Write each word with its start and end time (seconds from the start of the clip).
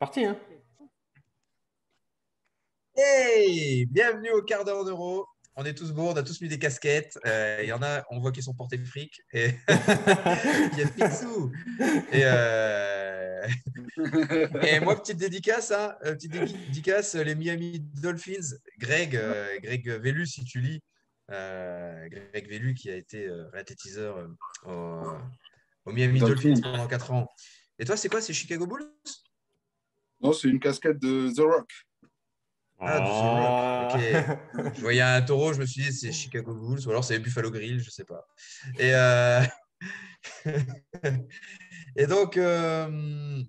Parti, 0.00 0.24
hein 0.24 0.34
Hey 2.96 3.84
Bienvenue 3.84 4.30
au 4.30 4.40
quart 4.42 4.64
d'heure 4.64 4.82
d'euro. 4.82 5.26
On 5.56 5.64
est 5.66 5.74
tous 5.74 5.92
beaux, 5.92 6.08
on 6.08 6.16
a 6.16 6.22
tous 6.22 6.40
mis 6.40 6.48
des 6.48 6.58
casquettes. 6.58 7.18
Euh, 7.26 7.58
Il 7.62 7.68
y 7.68 7.72
en 7.74 7.82
a, 7.82 8.02
on 8.08 8.18
voit 8.18 8.32
qu'ils 8.32 8.42
sont 8.42 8.54
portés 8.54 8.78
fric. 8.78 9.20
Et 9.34 9.50
il 9.68 10.78
y 10.78 10.82
a 10.82 10.88
Picsou. 10.96 11.52
Et, 12.12 12.22
euh, 12.24 13.46
et 14.62 14.80
moi, 14.80 14.98
petite 14.98 15.18
dédicace, 15.18 15.70
hein, 15.70 15.94
euh, 16.06 16.14
petite 16.14 16.32
dédicace, 16.32 17.14
les 17.16 17.34
Miami 17.34 17.80
Dolphins. 17.80 18.56
Greg, 18.78 19.14
euh, 19.16 19.58
Greg 19.62 19.86
Vélu, 19.86 20.26
si 20.26 20.44
tu 20.44 20.62
lis. 20.62 20.80
Euh, 21.30 22.08
Greg 22.08 22.48
Vélu 22.48 22.72
qui 22.72 22.90
a 22.90 22.96
été 22.96 23.26
euh, 23.26 23.50
réathlétiseur 23.52 24.16
euh, 24.16 24.28
au, 24.64 25.90
au 25.90 25.92
Miami 25.92 26.20
Dolphins. 26.20 26.54
Dolphins 26.54 26.62
pendant 26.62 26.86
4 26.88 27.10
ans. 27.12 27.28
Et 27.78 27.84
toi, 27.84 27.98
c'est 27.98 28.08
quoi 28.08 28.22
C'est 28.22 28.32
Chicago 28.32 28.66
Bulls? 28.66 28.90
Non, 30.30 30.36
c'est 30.36 30.48
une 30.48 30.60
casquette 30.60 31.00
de 31.00 31.28
The 31.34 31.40
Rock. 31.40 31.70
Ah, 32.78 32.98
Ah. 33.02 33.88
Ok. 33.92 34.00
Je 34.76 34.80
voyais 34.80 35.00
un 35.00 35.20
taureau, 35.22 35.52
je 35.52 35.58
me 35.58 35.66
suis 35.66 35.82
dit 35.82 35.92
c'est 35.92 36.12
Chicago 36.12 36.54
Bulls 36.54 36.86
ou 36.86 36.90
alors 36.90 37.02
c'est 37.02 37.18
Buffalo 37.18 37.50
Grill, 37.50 37.82
je 37.82 37.90
sais 37.90 38.04
pas. 38.04 38.24
Et, 38.78 38.94
euh, 38.94 39.42
Et 41.96 42.06
donc, 42.06 42.36
euh, 42.36 43.42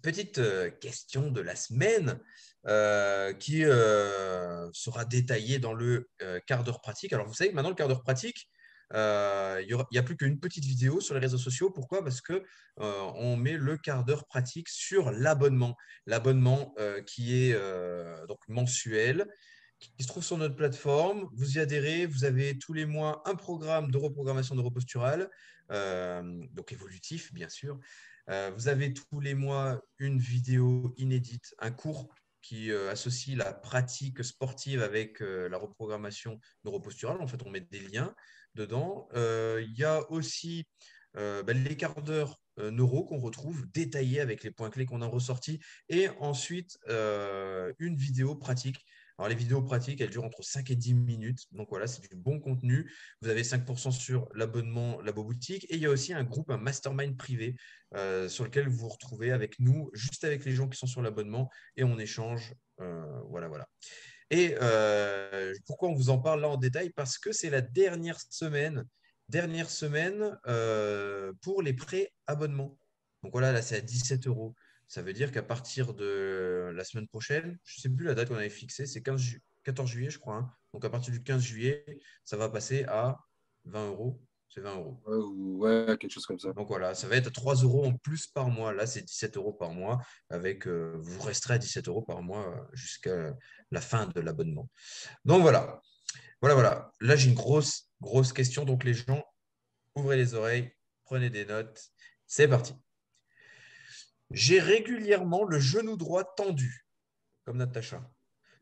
petite 0.00 0.38
euh, 0.38 0.70
question 0.70 1.30
de 1.30 1.42
la 1.42 1.54
semaine 1.56 2.18
euh, 2.66 3.34
qui 3.34 3.64
euh, 3.64 4.72
sera 4.72 5.04
détaillée 5.04 5.58
dans 5.58 5.74
le 5.74 6.08
euh, 6.22 6.40
quart 6.46 6.64
d'heure 6.64 6.80
pratique. 6.80 7.12
Alors, 7.12 7.26
vous 7.26 7.34
savez 7.34 7.50
que 7.50 7.54
maintenant, 7.54 7.68
le 7.68 7.74
quart 7.76 7.88
d'heure 7.88 8.02
pratique, 8.02 8.48
euh, 8.48 8.53
il 8.94 9.76
n'y 9.92 9.98
a 9.98 10.02
plus 10.02 10.16
qu'une 10.16 10.38
petite 10.38 10.64
vidéo 10.64 11.00
sur 11.00 11.14
les 11.14 11.20
réseaux 11.20 11.38
sociaux. 11.38 11.70
Pourquoi? 11.70 12.02
Parce 12.02 12.20
que 12.20 12.32
euh, 12.80 13.00
on 13.16 13.36
met 13.36 13.56
le 13.56 13.76
quart 13.76 14.04
d'heure 14.04 14.26
pratique 14.26 14.68
sur 14.68 15.10
l'abonnement. 15.10 15.76
L'abonnement 16.06 16.74
euh, 16.78 17.02
qui 17.02 17.34
est 17.34 17.54
euh, 17.54 18.26
donc 18.26 18.40
mensuel, 18.48 19.26
qui 19.78 20.02
se 20.02 20.08
trouve 20.08 20.24
sur 20.24 20.38
notre 20.38 20.56
plateforme. 20.56 21.28
Vous 21.32 21.56
y 21.56 21.60
adhérez, 21.60 22.06
vous 22.06 22.24
avez 22.24 22.58
tous 22.58 22.72
les 22.72 22.86
mois 22.86 23.22
un 23.26 23.34
programme 23.34 23.90
de 23.90 23.98
reprogrammation 23.98 24.54
neuroposturale, 24.54 25.30
euh, 25.70 26.22
donc 26.52 26.72
évolutif 26.72 27.32
bien 27.32 27.48
sûr. 27.48 27.78
Euh, 28.30 28.50
vous 28.56 28.68
avez 28.68 28.94
tous 28.94 29.20
les 29.20 29.34
mois 29.34 29.82
une 29.98 30.18
vidéo 30.18 30.94
inédite, 30.96 31.54
un 31.58 31.70
cours 31.70 32.08
qui 32.40 32.70
euh, 32.70 32.90
associe 32.90 33.36
la 33.36 33.52
pratique 33.52 34.22
sportive 34.22 34.82
avec 34.82 35.22
euh, 35.22 35.48
la 35.48 35.56
reprogrammation 35.58 36.38
neuroposturale. 36.64 37.20
En 37.20 37.26
fait, 37.26 37.42
on 37.44 37.50
met 37.50 37.60
des 37.60 37.80
liens 37.80 38.14
dedans. 38.54 39.08
Euh, 39.14 39.62
Il 39.66 39.76
y 39.78 39.84
a 39.84 40.10
aussi 40.10 40.66
euh, 41.16 41.42
ben, 41.42 41.62
les 41.62 41.76
quarts 41.76 42.02
d'heure 42.02 42.40
euh, 42.58 42.70
neuro 42.70 43.04
qu'on 43.04 43.18
retrouve 43.18 43.70
détaillés 43.72 44.20
avec 44.20 44.42
les 44.44 44.50
points 44.50 44.70
clés 44.70 44.86
qu'on 44.86 45.02
a 45.02 45.06
ressortis 45.06 45.60
et 45.88 46.08
ensuite 46.20 46.78
une 46.88 47.96
vidéo 47.96 48.34
pratique. 48.34 48.84
Alors, 49.16 49.28
les 49.28 49.36
vidéos 49.36 49.62
pratiques, 49.62 50.00
elles 50.00 50.10
durent 50.10 50.24
entre 50.24 50.42
5 50.42 50.72
et 50.72 50.74
10 50.74 50.94
minutes. 50.94 51.44
Donc, 51.52 51.68
voilà, 51.70 51.86
c'est 51.86 52.02
du 52.02 52.16
bon 52.16 52.40
contenu. 52.40 52.92
Vous 53.22 53.28
avez 53.28 53.44
5% 53.44 53.92
sur 53.92 54.28
l'abonnement 54.34 55.00
Labo 55.02 55.22
Boutique. 55.22 55.66
Et 55.70 55.76
il 55.76 55.80
y 55.80 55.86
a 55.86 55.90
aussi 55.90 56.12
un 56.12 56.24
groupe, 56.24 56.50
un 56.50 56.56
mastermind 56.56 57.16
privé 57.16 57.54
sur 58.26 58.42
lequel 58.42 58.68
vous 58.68 58.78
vous 58.78 58.88
retrouvez 58.88 59.30
avec 59.30 59.60
nous, 59.60 59.88
juste 59.92 60.24
avec 60.24 60.44
les 60.44 60.50
gens 60.50 60.68
qui 60.68 60.76
sont 60.76 60.88
sur 60.88 61.00
l'abonnement 61.00 61.48
et 61.76 61.84
on 61.84 61.96
échange. 61.96 62.54
Voilà, 62.78 63.46
voilà. 63.46 63.68
Et 64.30 64.56
euh, 64.60 65.52
pourquoi 65.66 65.88
on 65.90 65.94
vous 65.94 66.10
en 66.10 66.18
parle 66.18 66.40
là 66.40 66.48
en 66.48 66.56
détail? 66.56 66.90
Parce 66.90 67.18
que 67.18 67.32
c'est 67.32 67.50
la 67.50 67.60
dernière 67.60 68.18
semaine, 68.30 68.84
dernière 69.28 69.70
semaine 69.70 70.38
euh, 70.46 71.32
pour 71.42 71.62
les 71.62 71.74
pré-abonnements. 71.74 72.78
Donc 73.22 73.32
voilà, 73.32 73.52
là 73.52 73.62
c'est 73.62 73.76
à 73.76 73.80
17 73.80 74.26
euros. 74.26 74.54
Ça 74.88 75.02
veut 75.02 75.12
dire 75.12 75.32
qu'à 75.32 75.42
partir 75.42 75.94
de 75.94 76.70
la 76.74 76.84
semaine 76.84 77.08
prochaine, 77.08 77.58
je 77.64 77.78
ne 77.78 77.82
sais 77.82 77.88
plus 77.88 78.04
la 78.06 78.14
date 78.14 78.28
qu'on 78.28 78.36
avait 78.36 78.50
fixée, 78.50 78.86
c'est 78.86 79.02
15 79.02 79.20
ju- 79.20 79.42
14 79.64 79.88
juillet, 79.90 80.10
je 80.10 80.18
crois. 80.18 80.36
hein. 80.36 80.50
Donc 80.72 80.84
à 80.84 80.90
partir 80.90 81.12
du 81.12 81.22
15 81.22 81.42
juillet, 81.42 81.84
ça 82.24 82.36
va 82.36 82.48
passer 82.48 82.84
à 82.84 83.18
20 83.64 83.88
euros. 83.88 84.20
C'est 84.54 84.60
20 84.60 84.76
euros. 84.76 85.00
Ouais, 85.04 85.16
ou- 85.16 85.58
ouais, 85.58 85.96
quelque 85.98 86.12
chose 86.12 86.26
comme 86.26 86.38
ça. 86.38 86.52
Donc 86.52 86.68
voilà, 86.68 86.94
ça 86.94 87.08
va 87.08 87.16
être 87.16 87.32
3 87.32 87.56
euros 87.56 87.84
en 87.86 87.96
plus 87.96 88.28
par 88.28 88.50
mois. 88.50 88.72
Là, 88.72 88.86
c'est 88.86 89.02
17 89.02 89.36
euros 89.36 89.52
par 89.52 89.72
mois. 89.72 90.00
Avec, 90.30 90.68
euh, 90.68 90.94
vous 91.00 91.20
resterez 91.22 91.54
à 91.54 91.58
17 91.58 91.88
euros 91.88 92.02
par 92.02 92.22
mois 92.22 92.46
euh, 92.54 92.62
jusqu'à 92.72 93.34
la 93.72 93.80
fin 93.80 94.06
de 94.06 94.20
l'abonnement. 94.20 94.70
Donc 95.24 95.42
voilà. 95.42 95.80
Voilà, 96.40 96.54
voilà. 96.54 96.92
Là, 97.00 97.16
j'ai 97.16 97.30
une 97.30 97.34
grosse, 97.34 97.90
grosse 98.00 98.32
question. 98.32 98.64
Donc 98.64 98.84
les 98.84 98.94
gens, 98.94 99.24
ouvrez 99.96 100.16
les 100.16 100.34
oreilles, 100.34 100.70
prenez 101.02 101.30
des 101.30 101.46
notes. 101.46 101.82
C'est 102.28 102.46
parti. 102.46 102.74
J'ai 104.30 104.60
régulièrement 104.60 105.42
le 105.44 105.58
genou 105.58 105.96
droit 105.96 106.22
tendu, 106.36 106.86
comme 107.44 107.56
Natacha, 107.56 108.08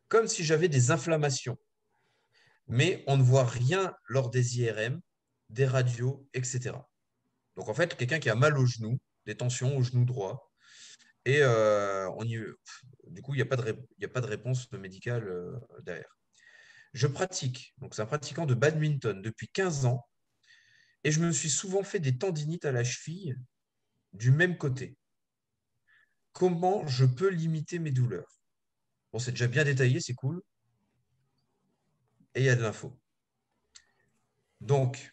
comme 0.09 0.27
si 0.27 0.43
j'avais 0.43 0.69
des 0.71 0.91
inflammations. 0.91 1.59
Mais 2.67 3.05
on 3.07 3.19
ne 3.19 3.23
voit 3.23 3.45
rien 3.45 3.95
lors 4.09 4.31
des 4.31 4.59
IRM, 4.61 5.03
des 5.53 5.67
radios, 5.67 6.27
etc. 6.35 6.89
Donc 7.57 7.69
en 7.69 7.75
fait, 7.75 7.97
quelqu'un 7.97 8.19
qui 8.21 8.31
a 8.31 8.35
mal 8.35 8.59
au 8.59 8.67
genou, 8.67 8.99
des 9.27 9.37
tensions 9.37 9.77
au 9.77 9.83
genou 9.83 10.05
droit, 10.05 10.53
et 11.25 11.41
euh, 11.43 12.11
on 12.17 12.25
y- 12.25 12.41
du 13.09 13.23
coup, 13.23 13.35
il 13.35 13.39
n'y 13.39 13.43
a, 13.43 13.47
pas 13.47 13.57
de 13.57 13.71
a 14.03 14.09
pas 14.09 14.21
de 14.21 14.27
réponse 14.27 14.71
médicale 14.73 15.29
euh, 15.29 15.53
derrière. 15.85 16.19
Je 16.95 17.07
pratique, 17.07 17.75
donc 17.79 17.95
c'est 17.95 18.03
un 18.03 18.07
pratiquant 18.07 18.47
de 18.47 18.55
badminton 18.55 19.23
depuis 19.23 19.49
15 19.49 19.87
ans, 19.87 20.07
et 21.05 21.11
je 21.13 21.21
me 21.21 21.33
suis 21.33 21.51
souvent 21.51 21.83
fait 21.83 22.01
des 22.01 22.19
tendinites 22.19 22.65
à 22.65 22.73
la 22.73 22.85
cheville 22.85 23.37
du 24.13 24.31
même 24.31 24.57
côté. 24.59 24.97
Comment 26.33 26.87
je 26.87 27.05
peux 27.05 27.29
limiter 27.29 27.79
mes 27.79 27.91
douleurs? 27.93 28.41
Bon, 29.13 29.19
c'est 29.19 29.33
déjà 29.33 29.47
bien 29.49 29.65
détaillé, 29.65 30.01
c'est 30.01 30.15
cool. 30.15 30.43
Et 32.35 32.41
il 32.41 32.45
y 32.47 32.49
a 32.49 32.57
de 32.57 32.63
l'info. 32.63 32.99
Donc, 34.61 35.13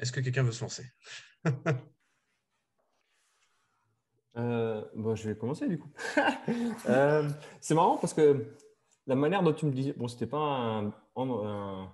est-ce 0.00 0.12
que 0.12 0.20
quelqu'un 0.20 0.42
veut 0.42 0.52
se 0.52 0.62
lancer 0.62 0.84
Euh, 4.36 4.82
bon, 4.94 5.16
je 5.16 5.28
vais 5.28 5.36
commencer 5.36 5.66
du 5.68 5.78
coup. 5.78 5.90
Euh, 6.88 7.28
c'est 7.60 7.74
marrant 7.74 7.96
parce 7.96 8.14
que 8.14 8.46
la 9.06 9.14
manière 9.14 9.42
dont 9.42 9.52
tu 9.52 9.66
me 9.66 9.72
dis, 9.72 9.92
bon, 9.96 10.08
c'était 10.08 10.26
pas 10.26 10.38
un, 10.38 10.92
un, 11.16 11.88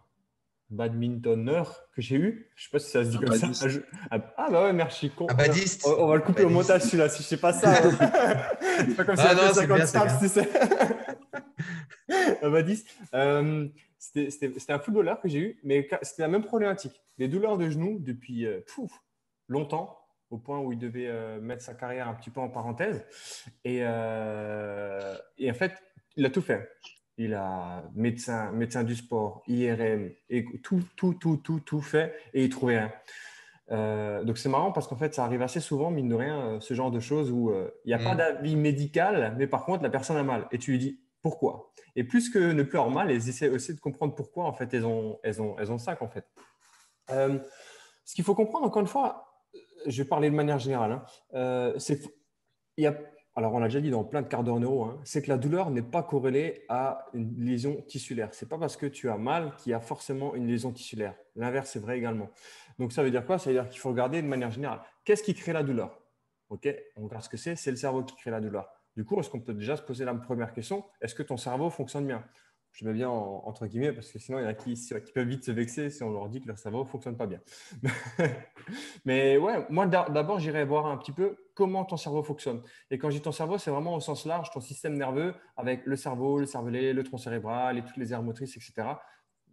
que 1.95 2.03
j'ai 2.03 2.16
eu. 2.16 2.50
Je 2.55 2.65
sais 2.65 2.71
pas 2.71 2.78
si 2.78 2.91
ça 2.91 3.05
se 3.05 3.11
dit 3.11 3.16
Un 3.16 3.21
comme 3.21 3.34
ça. 3.37 3.47
badiste. 3.47 3.81
Ah, 4.11 4.19
ah, 4.37 4.50
bah 4.50 4.65
ouais, 4.65 4.72
merci. 4.72 5.11
Con. 5.11 5.27
Un 5.31 5.34
badiste. 5.34 5.87
On, 5.87 6.05
on 6.05 6.06
va 6.09 6.16
le 6.16 6.22
couper 6.22 6.45
au 6.45 6.50
montage 6.50 6.83
celui-là 6.83 7.09
si 7.09 7.22
je 7.22 7.28
sais 7.28 7.37
pas 7.37 7.53
ça. 7.53 7.75
c'est 8.61 8.97
pas 8.97 9.05
comme 9.05 9.16
Ah 9.19 9.33
on 9.33 9.34
non, 9.34 9.43
fait 9.43 9.55
c'est 9.55 9.66
50 9.66 9.77
bien, 9.77 9.87
c'est 9.87 9.99
snaps, 9.99 10.19
tu 10.21 10.28
sais. 10.28 10.49
un 12.43 12.50
badiste. 12.50 12.89
Euh, 13.15 13.69
c'était- 13.99 14.73
un 14.73 14.79
footballeur 14.79 15.21
que 15.21 15.29
j'ai 15.29 15.39
eu, 15.39 15.61
mais 15.65 15.89
c'était 16.03 16.23
la 16.23 16.29
même 16.29 16.45
problématique. 16.45 17.01
Des 17.19 17.29
douleurs 17.29 17.57
de 17.59 17.69
genoux 17.71 17.99
depuis 18.01 18.47
euh, 18.47 18.61
pouf, 18.75 18.93
longtemps, 19.49 19.99
au 20.31 20.39
point 20.39 20.59
où 20.61 20.73
il 20.73 20.79
devait 20.79 21.07
euh, 21.09 21.41
mettre 21.41 21.62
sa 21.62 21.75
carrière 21.75 22.09
un 22.09 22.15
petit 22.15 22.31
peu 22.31 22.41
en 22.41 22.49
parenthèse. 22.49 23.05
Et, 23.65 23.79
euh, 23.83 25.15
et 25.39 25.51
en 25.51 25.55
fait, 25.55 25.73
il 26.17 26.25
a 26.27 26.31
tout 26.31 26.43
fait. 26.43 26.69
Il 27.19 27.33
a 27.34 27.84
médecin, 27.95 28.53
médecin 28.53 28.84
du 28.84 28.95
sport, 28.95 29.43
IRM, 29.47 30.11
et 30.28 30.45
tout, 30.63 30.83
tout, 30.97 31.15
tout, 31.15 31.39
tout, 31.39 31.61
tout 31.61 31.81
fait, 31.81 32.15
et 32.34 32.45
il 32.45 32.51
trouvait 32.51 32.78
rien. 32.81 32.93
Euh, 33.73 34.23
donc 34.23 34.37
c'est 34.39 34.49
marrant 34.51 34.71
parce 34.71 34.87
qu'en 34.87 34.97
fait, 34.97 35.15
ça 35.15 35.25
arrive 35.25 35.43
assez 35.43 35.61
souvent, 35.61 35.91
mine 35.91 36.09
de 36.09 36.15
rien, 36.15 36.59
ce 36.61 36.75
genre 36.75 36.91
de 36.91 37.01
choses 37.01 37.31
où 37.33 37.53
il 37.84 37.89
n'y 37.89 37.95
a 37.95 37.99
pas 37.99 38.15
Mm. 38.15 38.19
d'avis 38.19 38.57
médical, 38.57 39.34
mais 39.39 39.47
par 39.47 39.65
contre, 39.65 39.83
la 39.83 39.91
personne 39.91 40.17
a 40.19 40.23
mal. 40.23 40.47
Et 40.53 40.59
tu 40.59 40.73
lui 40.73 40.78
dis 40.78 41.01
pourquoi. 41.22 41.72
Et 41.94 42.04
plus 42.04 42.31
que 42.31 42.38
ne 42.38 42.62
plus 42.62 42.78
avoir 42.78 42.93
mal, 42.93 43.10
elles 43.10 43.28
essaient 43.28 43.49
aussi 43.49 43.75
de 43.75 43.81
comprendre 43.81 44.15
pourquoi, 44.15 44.44
en 44.44 44.53
fait, 44.53 44.72
elles 44.75 44.87
ont, 44.87 45.19
elles 45.22 45.41
ont, 45.41 45.56
elles 45.59 45.72
ont 45.72 45.78
ça, 45.78 45.97
en 46.00 46.09
fait. 46.09 46.27
Euh, 47.10 47.38
ce 48.04 48.15
qu'il 48.15 48.25
faut 48.25 48.34
comprendre, 48.34 48.66
encore 48.66 48.82
une 48.82 48.88
fois, 48.88 49.43
euh, 49.54 49.59
je 49.86 50.03
vais 50.03 50.09
parler 50.09 50.30
de 50.30 50.34
manière 50.34 50.59
générale, 50.59 50.92
hein, 50.92 51.04
euh, 51.34 51.78
c'est 51.78 52.01
il 52.77 52.84
y 52.84 52.86
a, 52.86 52.97
alors 53.34 53.54
on 53.54 53.59
l'a 53.59 53.68
déjà 53.68 53.80
dit 53.80 53.91
dans 53.91 54.04
plein 54.04 54.22
de 54.22 54.28
quarts 54.28 54.45
d'heure 54.45 54.60
neuro, 54.60 54.84
hein, 54.84 55.01
c'est 55.04 55.22
que 55.22 55.28
la 55.28 55.39
douleur 55.39 55.71
n'est 55.71 55.83
pas 55.83 56.03
corrélée 56.03 56.65
à 56.68 57.07
une 57.15 57.45
lésion 57.45 57.83
tissulaire. 57.83 58.28
C'est 58.33 58.48
pas 58.48 58.59
parce 58.59 58.77
que 58.77 58.86
tu 58.86 59.09
as 59.09 59.16
mal 59.16 59.54
qu'il 59.57 59.72
y 59.72 59.74
a 59.74 59.80
forcément 59.80 60.34
une 60.34 60.47
lésion 60.47 60.72
tissulaire. 60.72 61.15
L'inverse 61.34 61.74
est 61.77 61.78
vrai 61.78 61.98
également. 61.98 62.30
Donc 62.78 62.92
ça 62.92 63.03
veut 63.03 63.10
dire 63.10 63.24
quoi? 63.24 63.39
Ça 63.39 63.51
veut 63.51 63.57
dire 63.57 63.69
qu'il 63.69 63.80
faut 63.80 63.91
regarder 63.91 64.21
de 64.21 64.27
manière 64.27 64.51
générale. 64.51 64.83
Qu'est-ce 65.04 65.22
qui 65.22 65.34
crée 65.34 65.53
la 65.53 65.62
douleur? 65.62 65.98
Ok, 66.48 66.69
on 66.97 67.04
regarde 67.04 67.24
ce 67.24 67.28
que 67.28 67.36
c'est. 67.36 67.57
C'est 67.57 67.71
le 67.71 67.77
cerveau 67.77 68.04
qui 68.04 68.15
crée 68.16 68.30
la 68.30 68.41
douleur. 68.41 68.69
Du 68.97 69.04
coup, 69.04 69.19
est-ce 69.21 69.28
qu'on 69.31 69.41
peut 69.41 69.54
déjà 69.54 69.77
se 69.77 69.83
poser 69.83 70.04
la 70.04 70.15
première 70.15 70.53
question 70.53 70.84
Est-ce 71.01 71.15
que 71.15 71.22
ton 71.22 71.37
cerveau 71.37 71.71
fonctionne 71.71 72.07
bien? 72.07 72.25
Je 72.72 72.84
mets 72.84 72.93
bien 72.93 73.09
en- 73.09 73.43
entre 73.47 73.66
guillemets 73.66 73.93
parce 73.93 74.10
que 74.10 74.19
sinon 74.19 74.39
il 74.39 74.43
y 74.43 74.45
en 74.45 74.48
a 74.48 74.54
qui, 74.54 74.75
qui 74.75 75.13
peuvent 75.13 75.27
vite 75.27 75.45
se 75.45 75.51
vexer 75.51 75.89
si 75.89 76.03
on 76.03 76.10
leur 76.10 76.28
dit 76.28 76.43
que 76.43 76.47
leur 76.48 76.59
cerveau 76.59 76.84
fonctionne 76.84 77.16
pas 77.16 77.27
bien. 77.27 77.41
Mais 79.04 79.39
ouais, 79.39 79.66
moi 79.71 79.87
d'a- 79.87 80.09
d'abord 80.10 80.39
j'irai 80.41 80.65
voir 80.65 80.87
un 80.87 80.97
petit 80.98 81.13
peu 81.13 81.37
comment 81.54 81.84
ton 81.84 81.97
cerveau 81.97 82.22
fonctionne. 82.22 82.63
Et 82.91 82.98
quand 82.98 83.10
je 83.10 83.16
dis 83.16 83.22
ton 83.22 83.33
cerveau, 83.33 83.57
c'est 83.59 83.71
vraiment 83.71 83.95
au 83.95 84.01
sens 84.01 84.27
large 84.27 84.51
ton 84.51 84.60
système 84.60 84.95
nerveux 84.95 85.34
avec 85.57 85.87
le 85.87 85.97
cerveau, 85.97 86.39
le 86.39 86.47
cervelet, 86.47 86.93
le 86.93 87.03
tronc 87.03 87.19
cérébral 87.19 87.78
et 87.78 87.84
toutes 87.84 87.97
les 87.97 88.13
aires 88.13 88.22
motrices, 88.22 88.57
etc. 88.57 89.01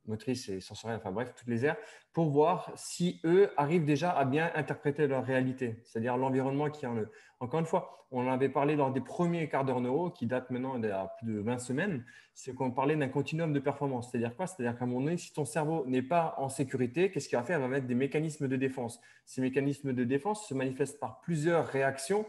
motrices 0.06 0.50
et 0.50 0.60
sensorielles, 0.60 1.00
enfin 1.00 1.12
bref, 1.12 1.34
toutes 1.36 1.48
les 1.48 1.66
aires, 1.66 1.78
pour 2.12 2.30
voir 2.30 2.72
si 2.76 3.22
eux 3.24 3.52
arrivent 3.58 3.86
déjà 3.86 4.12
à 4.12 4.26
bien 4.26 4.52
interpréter 4.56 5.08
leur 5.08 5.26
réalité, 5.26 5.80
c'est-à-dire 5.84 6.18
l'environnement 6.18 6.70
qui 6.70 6.86
en 6.86 6.96
eux. 6.96 7.12
Encore 7.40 7.60
une 7.60 7.66
fois, 7.66 8.08
on 8.12 8.28
en 8.28 8.32
avait 8.32 8.50
parlé 8.50 8.76
lors 8.76 8.92
des 8.92 9.02
premiers 9.02 9.50
quarts 9.50 9.66
d'heure 9.66 9.82
neuro, 9.82 10.12
qui 10.12 10.28
datent 10.28 10.52
maintenant 10.52 10.82
a 10.84 11.16
plus 11.18 11.34
de 11.34 11.40
20 11.40 11.58
semaines, 11.58 12.06
c'est 12.36 12.54
qu'on 12.54 12.70
parlait 12.70 12.96
d'un 12.96 13.10
continuum 13.10 13.54
de 13.54 13.60
performance. 13.60 14.12
C'est-à-dire 14.12 14.36
quoi? 14.36 14.46
C'est-à-dire 14.46 14.78
qu'à 14.78 14.86
un 14.86 14.88
moment 14.88 15.02
donné, 15.02 15.18
si 15.18 15.34
ton 15.34 15.46
cerveau 15.46 15.84
n'est 15.88 16.04
pas 16.04 16.36
en 16.38 16.48
sécurité, 16.48 17.10
qu'est-ce 17.10 17.28
qu'il 17.28 17.38
va 17.40 17.44
faire? 17.44 17.58
Il 17.58 17.64
va 17.64 17.68
mettre 17.68 17.88
des 17.88 17.96
mécanismes 17.96 18.48
de 18.48 18.56
défense. 18.56 19.00
Ces 19.26 19.42
mécanismes 19.42 19.94
de 19.94 20.04
défense 20.04 20.48
se 20.48 20.54
manifestent 20.54 21.00
par 21.00 21.22
plusieurs 21.22 21.66
réactions 21.68 22.26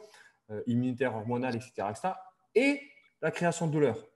euh, 0.50 0.62
immunitaires, 0.66 1.14
hormonales, 1.14 1.56
etc., 1.56 1.88
etc. 1.90 2.14
et 2.54 2.80
la 3.20 3.30
création 3.30 3.66
de 3.66 3.72
douleur. 3.72 4.06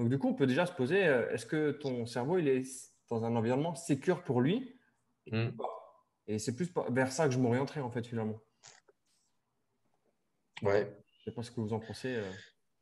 Donc, 0.00 0.08
du 0.08 0.18
coup, 0.18 0.28
on 0.30 0.34
peut 0.34 0.46
déjà 0.46 0.64
se 0.64 0.72
poser 0.72 1.04
euh, 1.06 1.30
est-ce 1.30 1.44
que 1.44 1.72
ton 1.72 2.06
cerveau 2.06 2.38
il 2.38 2.48
est 2.48 2.62
dans 3.10 3.22
un 3.24 3.36
environnement 3.36 3.74
sécur 3.74 4.22
pour 4.24 4.40
lui 4.40 4.76
Mm. 5.30 5.50
Et 6.26 6.38
c'est 6.38 6.56
plus 6.56 6.72
vers 6.90 7.12
ça 7.12 7.26
que 7.28 7.34
je 7.34 7.38
m'orienterai, 7.38 7.80
en 7.82 7.90
fait, 7.90 8.04
finalement. 8.06 8.40
Ouais. 10.62 10.90
Je 11.18 11.24
sais 11.24 11.34
pas 11.34 11.42
ce 11.42 11.50
que 11.50 11.60
vous 11.60 11.72
en 11.72 11.78
pensez. 11.80 12.08
euh. 12.16 12.22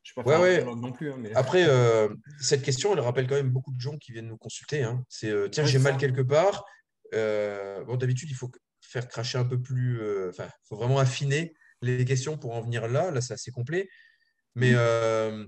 Je 0.03 0.12
ne 0.12 0.23
suis 0.25 0.31
Ouais, 0.31 0.37
pas 0.37 0.41
ouais. 0.41 0.56
cardiologue 0.56 0.81
non 0.81 0.93
plus. 0.93 1.12
hein, 1.12 1.17
mais... 1.19 1.35
Après, 1.35 1.65
euh, 1.69 2.09
cette 2.41 2.62
question, 2.62 2.93
elle 2.93 3.00
rappelle 3.00 3.26
quand 3.26 3.35
même 3.35 3.50
beaucoup 3.50 3.73
de 3.73 3.81
gens 3.81 3.99
qui 3.99 4.12
viennent 4.12 4.29
nous 4.29 4.38
consulter. 4.38 4.82
hein. 4.85 5.05
C'est 5.09 5.29
euh, 5.31 5.49
tiens, 5.49 5.64
Ouais, 5.64 5.69
j'ai 5.71 5.79
mal 5.79 5.97
quelque 5.97 6.23
part. 6.23 6.64
Euh, 7.14 7.85
bon, 7.85 7.97
d'habitude, 7.97 8.31
il 8.31 8.35
faut 8.37 8.50
faire 8.81 9.09
cracher 9.09 9.37
un 9.38 9.44
peu 9.44 9.61
plus. 9.61 10.00
Enfin, 10.29 10.47
il 10.47 10.67
faut 10.69 10.76
vraiment 10.76 10.99
affiner 10.99 11.55
les 11.82 12.05
questions 12.05 12.38
pour 12.38 12.55
en 12.55 12.61
venir 12.62 12.87
là. 12.88 13.11
Là, 13.11 13.21
c'est 13.21 13.35
assez 13.35 13.50
complet. 13.50 13.88
Mais 14.55 14.73
euh, 14.75 15.44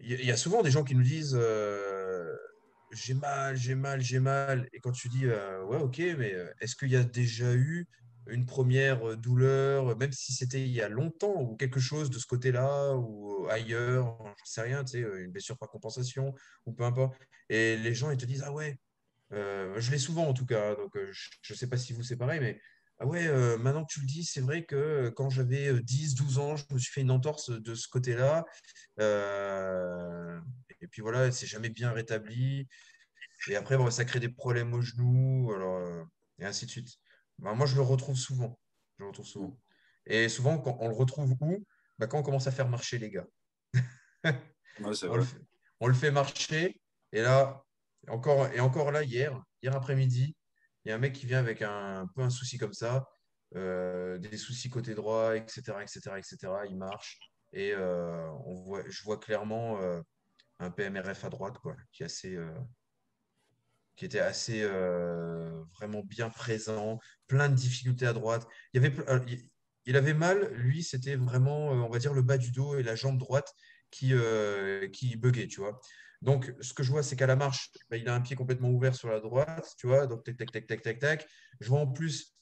il 0.00 0.24
y, 0.24 0.30
a 0.30 0.36
souvent 0.36 0.62
des 0.62 0.70
gens 0.70 0.84
qui 0.84 0.94
nous 0.94 1.02
disent 1.02 1.36
euh, 1.38 2.34
j'ai 2.92 3.14
mal, 3.14 3.56
j'ai 3.56 3.74
mal, 3.74 4.00
j'ai 4.00 4.20
mal. 4.20 4.68
Et 4.72 4.80
quand 4.80 4.92
tu 4.92 5.08
dis 5.08 5.26
euh, 5.26 5.64
ouais, 5.64 5.78
ok, 5.78 5.98
mais 6.18 6.34
euh, 6.34 6.50
est-ce 6.60 6.76
qu'il 6.76 6.90
y 6.90 6.96
a 6.96 7.04
déjà 7.04 7.52
eu 7.54 7.86
une 8.28 8.44
première 8.44 9.16
douleur, 9.16 9.96
même 9.96 10.12
si 10.12 10.32
c'était 10.32 10.60
il 10.60 10.70
y 10.70 10.82
a 10.82 10.88
longtemps, 10.88 11.40
ou 11.40 11.56
quelque 11.56 11.80
chose 11.80 12.10
de 12.10 12.18
ce 12.18 12.26
côté-là, 12.26 12.94
ou 12.94 13.46
ailleurs, 13.48 14.18
j'en 14.22 14.44
sais 14.44 14.60
rien, 14.60 14.84
tu 14.84 15.02
sais, 15.02 15.22
une 15.24 15.30
blessure 15.30 15.56
par 15.56 15.70
compensation, 15.70 16.34
ou 16.66 16.72
peu 16.72 16.84
importe. 16.84 17.18
Et 17.48 17.78
les 17.78 17.94
gens, 17.94 18.10
ils 18.10 18.18
te 18.18 18.26
disent, 18.26 18.44
ah 18.44 18.52
ouais, 18.52 18.78
je 19.30 19.90
l'ai 19.90 19.98
souvent 19.98 20.26
en 20.26 20.34
tout 20.34 20.44
cas, 20.44 20.74
donc 20.74 20.92
je 20.94 21.52
ne 21.52 21.56
sais 21.56 21.68
pas 21.68 21.78
si 21.78 21.94
vous 21.94 22.02
c'est 22.02 22.18
pareil, 22.18 22.40
mais 22.40 22.60
ah 23.00 23.06
ouais, 23.06 23.26
euh, 23.28 23.56
maintenant 23.58 23.84
que 23.84 23.92
tu 23.92 24.00
le 24.00 24.06
dis, 24.06 24.24
c'est 24.24 24.40
vrai 24.40 24.64
que 24.64 24.74
euh, 24.74 25.10
quand 25.12 25.30
j'avais 25.30 25.68
euh, 25.68 25.80
10, 25.82 26.14
12 26.16 26.38
ans, 26.38 26.56
je 26.56 26.64
me 26.72 26.78
suis 26.78 26.92
fait 26.92 27.02
une 27.02 27.12
entorse 27.12 27.50
de 27.50 27.74
ce 27.74 27.86
côté-là. 27.88 28.44
Euh, 29.00 30.40
et 30.80 30.88
puis 30.88 31.02
voilà, 31.02 31.30
c'est 31.30 31.46
jamais 31.46 31.70
bien 31.70 31.92
rétabli. 31.92 32.66
Et 33.48 33.56
après, 33.56 33.76
bon, 33.76 33.90
ça 33.90 34.04
crée 34.04 34.18
des 34.18 34.28
problèmes 34.28 34.74
au 34.74 34.82
genou, 34.82 35.52
alors, 35.52 35.76
euh, 35.76 36.02
et 36.40 36.44
ainsi 36.44 36.66
de 36.66 36.70
suite. 36.70 36.88
Bah, 37.38 37.54
moi, 37.54 37.66
je 37.66 37.76
le 37.76 37.82
retrouve 37.82 38.16
souvent. 38.16 38.58
Je 38.98 39.04
le 39.04 39.08
retrouve 39.08 39.26
souvent. 39.26 39.60
Et 40.06 40.28
souvent, 40.28 40.58
quand 40.58 40.76
on 40.80 40.88
le 40.88 40.94
retrouve 40.94 41.36
où? 41.40 41.64
Bah, 41.98 42.08
quand 42.08 42.18
on 42.18 42.22
commence 42.22 42.48
à 42.48 42.52
faire 42.52 42.68
marcher 42.68 42.98
les 42.98 43.10
gars. 43.10 43.26
Ouais, 44.24 44.34
On 44.80 44.90
vrai. 44.90 45.18
le 45.18 45.22
fait, 45.22 45.38
on 45.80 45.86
le 45.86 45.94
fait 45.94 46.10
marcher. 46.10 46.80
Et 47.12 47.22
là, 47.22 47.62
encore, 48.08 48.48
et 48.52 48.60
encore 48.60 48.90
là, 48.90 49.02
hier, 49.04 49.40
hier 49.62 49.74
après-midi, 49.74 50.36
il 50.84 50.90
y 50.90 50.92
a 50.92 50.94
un 50.94 50.98
mec 50.98 51.12
qui 51.12 51.26
vient 51.26 51.38
avec 51.38 51.62
un, 51.62 52.06
peu 52.14 52.22
un 52.22 52.30
souci 52.30 52.58
comme 52.58 52.72
ça, 52.72 53.06
euh, 53.56 54.18
des 54.18 54.36
soucis 54.36 54.68
côté 54.68 54.94
droit, 54.94 55.34
etc., 55.36 55.60
etc., 55.80 56.00
etc. 56.18 56.36
Il 56.68 56.76
marche. 56.76 57.18
Et 57.52 57.72
euh, 57.72 58.28
on 58.44 58.54
voit, 58.54 58.82
je 58.88 59.02
vois 59.04 59.18
clairement 59.18 59.80
euh, 59.80 60.00
un 60.58 60.70
PMRF 60.70 61.24
à 61.24 61.30
droite, 61.30 61.58
quoi, 61.58 61.76
qui 61.92 62.04
était 64.04 64.20
assez 64.20 64.64
vraiment 65.78 66.02
bien 66.04 66.30
présent, 66.30 67.00
plein 67.26 67.48
de 67.48 67.54
difficultés 67.54 68.06
à 68.06 68.12
droite. 68.12 68.46
Il 68.74 69.96
avait, 69.96 70.14
mal, 70.14 70.52
lui, 70.52 70.82
c'était 70.82 71.16
vraiment, 71.16 71.68
on 71.68 71.88
va 71.88 71.98
dire, 71.98 72.12
le 72.12 72.22
bas 72.22 72.36
du 72.38 72.50
dos 72.50 72.76
et 72.76 72.82
la 72.82 72.94
jambe 72.96 73.18
droite 73.18 73.52
qui, 73.90 74.12
qui 74.92 75.16
buguait, 75.16 75.48
tu 75.48 75.60
vois. 75.60 75.80
Donc, 76.20 76.52
ce 76.60 76.74
que 76.74 76.82
je 76.82 76.90
vois, 76.90 77.02
c'est 77.02 77.16
qu'à 77.16 77.26
la 77.26 77.36
marche, 77.36 77.70
bah, 77.90 77.96
il 77.96 78.08
a 78.08 78.14
un 78.14 78.20
pied 78.20 78.34
complètement 78.34 78.70
ouvert 78.70 78.94
sur 78.94 79.08
la 79.08 79.20
droite, 79.20 79.72
tu 79.78 79.86
vois. 79.86 80.06
Donc, 80.06 80.24
tac, 80.24 80.36
tac, 80.36 80.50
tac, 80.50 80.66
tac, 80.66 80.82
tac, 80.82 80.98
tac. 80.98 81.26
Je 81.60 81.68
vois 81.68 81.80
en 81.80 81.86
plus, 81.86 82.34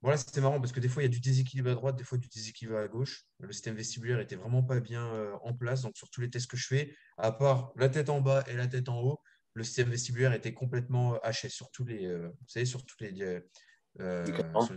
voilà, 0.00 0.16
c'était 0.16 0.40
marrant 0.40 0.60
parce 0.60 0.72
que 0.72 0.80
des 0.80 0.88
fois, 0.88 1.02
il 1.02 1.06
y 1.06 1.08
a 1.08 1.12
du 1.12 1.20
déséquilibre 1.20 1.70
à 1.70 1.74
droite, 1.74 1.96
des 1.96 2.04
fois, 2.04 2.18
du 2.18 2.28
déséquilibre 2.28 2.76
à 2.78 2.88
gauche. 2.88 3.24
Le 3.38 3.52
système 3.52 3.76
vestibulaire 3.76 4.18
était 4.18 4.34
vraiment 4.34 4.64
pas 4.64 4.80
bien 4.80 5.06
euh, 5.14 5.32
en 5.42 5.54
place. 5.54 5.82
Donc, 5.82 5.96
sur 5.96 6.10
tous 6.10 6.20
les 6.20 6.30
tests 6.30 6.50
que 6.50 6.56
je 6.56 6.66
fais, 6.66 6.96
à 7.18 7.30
part 7.30 7.72
la 7.76 7.88
tête 7.88 8.08
en 8.08 8.20
bas 8.20 8.42
et 8.48 8.54
la 8.54 8.66
tête 8.66 8.88
en 8.88 9.00
haut, 9.00 9.20
le 9.54 9.62
système 9.62 9.90
vestibulaire 9.90 10.32
était 10.32 10.54
complètement 10.54 11.18
haché 11.20 11.48
sur 11.48 11.70
tous 11.70 11.84
les, 11.84 12.06
euh, 12.06 12.28
vous 12.28 12.48
savez, 12.48 12.66
sur 12.66 12.84
toutes 12.84 13.02
les, 13.02 13.40
euh, 14.00 14.24
sur, 14.60 14.76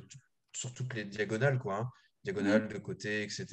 sur 0.53 0.73
toutes 0.73 0.93
les 0.93 1.05
diagonales, 1.05 1.57
quoi. 1.57 1.77
hein. 1.77 1.89
Diagonales, 2.23 2.67
de 2.67 2.77
côté, 2.77 3.23
etc. 3.23 3.45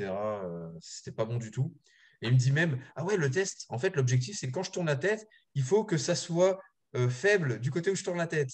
Euh, 0.44 0.68
c'était 0.80 1.12
pas 1.12 1.24
bon 1.24 1.36
du 1.36 1.50
tout. 1.50 1.74
Et 2.22 2.28
il 2.28 2.32
me 2.32 2.38
dit 2.38 2.52
même, 2.52 2.78
ah 2.94 3.04
ouais, 3.04 3.16
le 3.16 3.30
test, 3.30 3.66
en 3.69 3.78
fait, 3.78 3.96
l'objectif, 3.96 4.38
c'est 4.38 4.50
quand 4.50 4.62
je 4.62 4.70
tourne 4.70 4.86
la 4.86 4.96
tête, 4.96 5.26
il 5.54 5.62
faut 5.62 5.84
que 5.84 5.98
ça 5.98 6.14
soit 6.14 6.60
euh, 6.94 7.08
faible 7.08 7.58
du 7.58 7.70
côté 7.70 7.90
où 7.90 7.96
je 7.96 8.04
tourne 8.04 8.19
la 8.19 8.26
tête. 8.26 8.50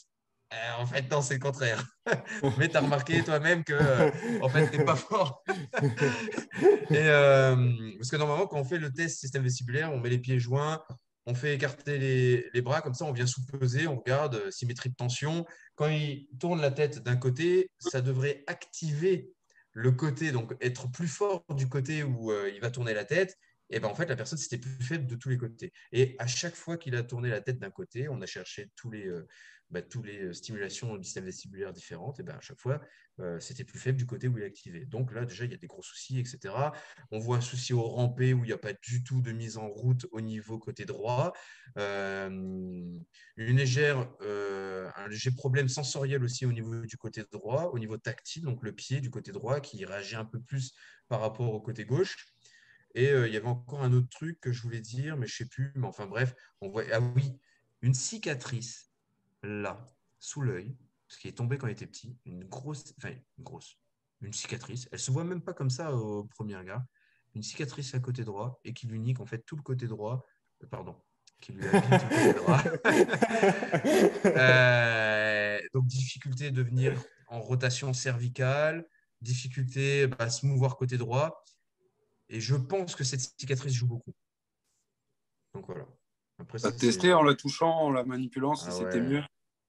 Euh, 0.55 0.73
en 0.79 0.87
fait, 0.87 1.11
non, 1.11 1.20
c'est 1.20 1.35
le 1.35 1.41
contraire. 1.41 1.85
Mais 2.59 2.69
tu 2.69 2.76
as 2.76 2.81
remarqué 2.81 3.23
toi-même 3.23 3.65
que, 3.65 3.75
euh, 3.75 4.11
en 4.41 4.49
fait, 4.49 4.70
tu 4.70 4.79
n'es 4.79 4.85
pas 4.85 4.97
fort. 4.97 5.43
Parce 5.76 8.11
que 8.11 8.17
normalement, 8.17 8.47
quand 8.47 8.59
on 8.59 8.65
fait 8.65 8.79
le 8.79 8.91
test 8.91 9.19
système 9.19 9.43
vestibulaire, 9.43 9.93
on 9.93 10.00
met 10.00 10.09
les 10.09 10.19
pieds 10.19 10.38
joints, 10.38 10.82
on 11.26 11.35
fait 11.35 11.55
écarter 11.55 11.99
les, 11.99 12.49
les 12.55 12.62
bras, 12.62 12.81
comme 12.81 12.94
ça, 12.94 13.05
on 13.05 13.12
vient 13.12 13.26
sous-peser, 13.26 13.87
on 13.87 13.99
regarde 13.99 14.50
symétrie 14.50 14.88
de 14.88 14.94
tension. 14.94 15.44
Quand 15.75 15.88
il 15.88 16.26
tourne 16.41 16.62
la 16.62 16.71
tête 16.71 17.03
d'un 17.03 17.17
côté, 17.17 17.71
ça 17.79 18.00
devrait 18.00 18.44
activer 18.47 19.31
le 19.73 19.93
côté, 19.93 20.32
donc 20.32 20.55
être 20.62 20.91
plus 20.91 21.09
fort 21.09 21.44
du 21.50 21.69
côté 21.69 22.03
où 22.03 22.32
il 22.32 22.61
va 22.61 22.71
tourner 22.71 22.94
la 22.94 23.05
tête. 23.05 23.37
Et 23.70 23.81
ben 23.81 23.88
en 23.88 23.94
fait, 23.94 24.06
la 24.06 24.17
personne, 24.17 24.38
c'était 24.38 24.59
plus 24.59 24.82
faible 24.82 25.06
de 25.06 25.15
tous 25.15 25.29
les 25.29 25.37
côtés. 25.37 25.73
Et 25.93 26.17
à 26.19 26.26
chaque 26.26 26.55
fois 26.55 26.76
qu'il 26.76 26.94
a 26.97 27.03
tourné 27.03 27.29
la 27.29 27.41
tête 27.41 27.59
d'un 27.59 27.70
côté, 27.70 28.09
on 28.09 28.20
a 28.23 28.26
cherché 28.26 28.70
tous 28.76 28.91
les, 28.91 29.06
euh, 29.06 29.26
bah, 29.70 29.82
tous 29.82 30.03
les 30.03 30.23
euh, 30.25 30.32
stimulations 30.32 30.97
du 30.97 31.05
système 31.05 31.25
vestibulaire 31.25 31.73
différentes. 31.73 32.19
Et 32.19 32.23
ben 32.23 32.37
à 32.37 32.41
chaque 32.41 32.59
fois, 32.59 32.81
euh, 33.20 33.38
c'était 33.41 33.65
plus 33.65 33.79
faible 33.79 33.99
du 33.99 34.06
côté 34.06 34.26
où 34.26 34.38
il 34.38 34.44
est 34.44 34.47
activé. 34.47 34.87
Donc 34.87 35.12
là, 35.12 35.26
déjà, 35.26 35.44
il 35.44 35.50
y 35.50 35.55
a 35.55 35.59
des 35.59 35.67
gros 35.67 35.82
soucis, 35.82 36.19
etc. 36.19 36.55
On 37.11 37.19
voit 37.19 37.37
un 37.37 37.43
souci 37.43 37.75
au 37.75 37.82
rampé 37.82 38.32
où 38.32 38.44
il 38.44 38.47
n'y 38.47 38.53
a 38.53 38.59
pas 38.59 38.73
du 38.73 39.05
tout 39.05 39.20
de 39.20 39.32
mise 39.32 39.59
en 39.59 39.69
route 39.69 40.06
au 40.12 40.23
niveau 40.23 40.59
côté 40.59 40.87
droit. 40.87 41.35
Une 41.76 43.05
légère, 43.37 44.09
un 44.21 45.09
léger 45.09 45.31
problème 45.31 45.69
sensoriel 45.69 46.23
aussi 46.25 46.47
au 46.47 46.53
niveau 46.53 46.87
du 46.87 46.97
côté 46.97 47.23
droit, 47.31 47.71
au 47.73 47.79
niveau 47.79 47.99
tactile, 47.99 48.44
donc 48.44 48.62
le 48.62 48.73
pied 48.73 49.00
du 49.00 49.11
côté 49.11 49.32
droit 49.32 49.61
qui 49.61 49.85
réagit 49.85 50.16
un 50.16 50.25
peu 50.25 50.40
plus 50.40 50.73
par 51.09 51.21
rapport 51.21 51.52
au 51.52 51.61
côté 51.61 51.85
gauche. 51.85 52.16
Et 52.95 53.09
euh, 53.11 53.28
il 53.28 53.35
y 53.35 53.37
avait 53.37 53.47
encore 53.47 53.83
un 53.83 53.92
autre 53.92 54.09
truc 54.09 54.40
que 54.40 54.52
je 54.52 54.62
voulais 54.62 54.80
dire, 54.80 55.16
mais 55.16 55.26
je 55.26 55.35
ne 55.35 55.47
sais 55.47 55.50
plus. 55.50 55.73
Mais 55.75 55.87
enfin 55.87 56.07
bref, 56.07 56.35
on 56.61 56.68
voit. 56.68 56.85
Ah 56.92 57.00
oui, 57.00 57.33
une 57.83 57.95
cicatrice 57.95 58.90
là, 59.42 59.87
sous 60.18 60.42
l'œil, 60.42 60.76
ce 61.09 61.18
qui 61.18 61.28
est 61.28 61.33
tombé 61.33 61.59
quand 61.59 61.66
il 61.66 61.73
était 61.73 61.87
petit, 61.87 62.16
une 62.25 62.45
grosse, 62.45 62.95
enfin 62.99 63.11
une 63.11 63.45
grosse, 63.45 63.78
une 64.21 64.33
cicatrice. 64.33 64.88
Elle 64.92 64.99
se 64.99 65.11
voit 65.11 65.25
même 65.25 65.42
pas 65.42 65.54
comme 65.54 65.71
ça 65.71 65.95
au 65.95 66.25
premier 66.25 66.57
regard. 66.57 66.83
Une 67.35 67.42
cicatrice 67.42 67.95
à 67.95 68.00
côté 68.00 68.25
droit 68.25 68.61
et 68.64 68.73
qui 68.73 68.87
lui 68.87 68.99
nique 68.99 69.21
en 69.21 69.26
fait 69.26 69.38
tout 69.47 69.57
le 69.57 69.62
côté 69.62 69.87
droit. 69.87 70.26
euh, 70.62 70.66
pardon, 70.66 70.97
qui 71.40 71.52
lui 71.52 71.66
abîme 71.66 71.83
tout 71.83 72.07
le 72.11 72.16
côté 72.16 72.33
droit. 72.35 72.62
Euh, 74.25 75.59
donc 75.75 75.87
difficulté 75.87 76.50
de 76.50 76.62
venir 76.62 77.00
en 77.28 77.40
rotation 77.40 77.92
cervicale, 77.92 78.87
difficulté 79.21 80.07
bah, 80.07 80.16
à 80.21 80.30
se 80.30 80.47
mouvoir 80.47 80.76
côté 80.76 80.97
droit. 80.97 81.45
Et 82.28 82.40
je 82.40 82.54
pense 82.56 82.94
que 82.94 83.04
cette 83.04 83.20
cicatrice 83.20 83.73
joue 83.73 83.87
beaucoup. 83.87 84.12
Donc 85.54 85.66
voilà. 85.66 85.87
Après, 86.38 86.58
Tu 86.58 86.62
ça, 86.62 86.73
testé 86.73 87.12
en 87.12 87.23
la 87.23 87.35
touchant, 87.35 87.70
en 87.70 87.90
la 87.90 88.04
manipulant, 88.04 88.54
si 88.54 88.66
Ah 88.68 88.73
c'était 88.73 89.00
ouais. 89.00 89.08
mieux 89.08 89.23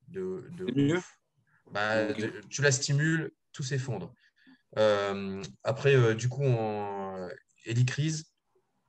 de, 0.10 0.50
mieux. 0.76 1.00
Bah, 1.72 2.12
de- 2.14 2.42
tu 2.50 2.62
la 2.62 2.72
stimules, 2.72 3.32
tout 3.52 3.64
s'effondre. 3.64 4.14
Euh, 4.78 5.42
après, 5.64 5.96
euh, 5.96 6.14
du 6.14 6.30
coup, 6.30 6.44
en 6.44 7.28
hélicrise, 7.66 8.32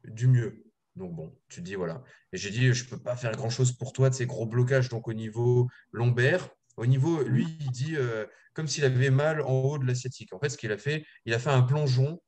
du 0.04 0.26
mieux. 0.26 0.64
Donc 0.96 1.14
bon, 1.14 1.38
tu 1.48 1.60
te 1.60 1.64
dis 1.64 1.74
voilà. 1.74 2.02
Et 2.32 2.36
j'ai 2.36 2.50
dit, 2.50 2.72
je 2.72 2.84
peux 2.86 2.98
pas 3.00 3.16
faire 3.16 3.32
grand-chose 3.32 3.72
pour 3.72 3.92
toi 3.92 4.10
de 4.10 4.14
ces 4.14 4.26
gros 4.26 4.46
blocages 4.46 4.88
donc 4.88 5.08
au 5.08 5.12
niveau 5.12 5.68
lombaire. 5.92 6.50
Au 6.76 6.86
niveau, 6.86 7.22
lui, 7.22 7.46
il 7.60 7.70
dit 7.70 7.96
euh, 7.96 8.26
comme 8.54 8.66
s'il 8.66 8.84
avait 8.84 9.10
mal 9.10 9.40
en 9.42 9.52
haut 9.52 9.78
de 9.78 9.86
la 9.86 9.94
sciatique. 9.94 10.32
En 10.34 10.40
fait, 10.40 10.48
ce 10.48 10.58
qu'il 10.58 10.72
a 10.72 10.78
fait, 10.78 11.06
il 11.24 11.32
a 11.34 11.38
fait 11.38 11.50
un 11.50 11.62
plongeon 11.62 12.20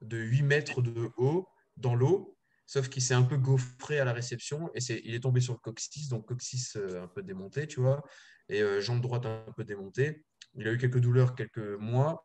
de 0.00 0.18
8 0.18 0.42
mètres 0.42 0.82
de 0.82 1.10
haut 1.16 1.48
dans 1.76 1.94
l'eau, 1.94 2.36
sauf 2.66 2.88
qu'il 2.88 3.02
s'est 3.02 3.14
un 3.14 3.22
peu 3.22 3.36
gaufré 3.36 3.98
à 3.98 4.04
la 4.04 4.12
réception 4.12 4.70
et 4.74 4.80
c'est, 4.80 5.00
il 5.04 5.14
est 5.14 5.20
tombé 5.20 5.40
sur 5.40 5.54
le 5.54 5.58
coccyx, 5.58 6.08
donc 6.08 6.26
coccyx 6.26 6.76
euh, 6.76 7.02
un 7.02 7.08
peu 7.08 7.22
démonté, 7.22 7.66
tu 7.66 7.80
vois, 7.80 8.02
et 8.48 8.62
euh, 8.62 8.80
jambe 8.80 9.00
droite 9.00 9.26
un 9.26 9.52
peu 9.56 9.64
démontée. 9.64 10.24
Il 10.54 10.68
a 10.68 10.72
eu 10.72 10.78
quelques 10.78 11.00
douleurs 11.00 11.34
quelques 11.34 11.58
mois. 11.58 12.22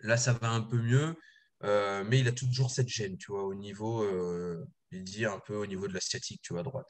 Là, 0.00 0.16
ça 0.16 0.32
va 0.32 0.50
un 0.50 0.62
peu 0.62 0.78
mieux, 0.78 1.14
euh, 1.64 2.04
mais 2.04 2.20
il 2.20 2.28
a 2.28 2.32
toujours 2.32 2.70
cette 2.70 2.88
gêne, 2.88 3.16
tu 3.16 3.32
vois, 3.32 3.44
au 3.44 3.54
niveau, 3.54 4.06
il 4.92 5.04
dit 5.04 5.24
un 5.24 5.38
peu 5.40 5.56
au 5.56 5.66
niveau 5.66 5.88
de 5.88 5.94
la 5.94 6.00
sciatique, 6.00 6.40
tu 6.42 6.52
vois, 6.52 6.60
à 6.60 6.64
droite. 6.64 6.88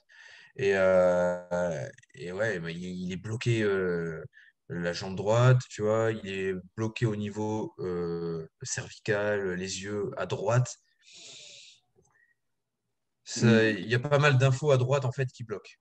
Et, 0.56 0.70
et 0.70 2.32
ouais, 2.32 2.60
il, 2.74 3.12
est 3.12 3.16
bloqué 3.16 3.62
la 4.72 4.92
jambe 4.92 5.16
droite, 5.16 5.58
tu 5.68 5.82
vois, 5.82 6.12
il 6.12 6.28
est 6.28 6.54
bloqué 6.76 7.04
au 7.04 7.16
niveau 7.16 7.74
euh, 7.80 8.46
cervical, 8.62 9.54
les 9.54 9.82
yeux 9.82 10.10
à 10.16 10.26
droite. 10.26 10.76
Ça- 13.24 13.70
Il 13.70 13.86
y 13.86 13.94
a 13.94 13.98
pas 13.98 14.18
mal 14.18 14.38
d'infos 14.38 14.70
à 14.70 14.76
droite 14.76 15.04
en 15.04 15.12
fait 15.12 15.26
qui 15.26 15.44
bloquent. 15.44 15.72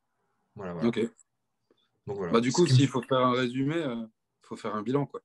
Voilà, 0.56 0.74
voilà. 0.74 0.90
Ok. 0.90 1.00
Donc, 2.08 2.18
voilà. 2.18 2.32
Bah, 2.34 2.42
du 2.42 2.52
coup, 2.52 2.64
me- 2.64 2.68
s'il 2.68 2.88
faut 2.88 3.02
faire 3.02 3.20
un 3.20 3.34
résumé, 3.34 3.76
il 3.78 4.08
faut 4.42 4.56
faire 4.56 4.76
un 4.76 4.82
bilan. 4.82 5.06
Quoi. 5.06 5.22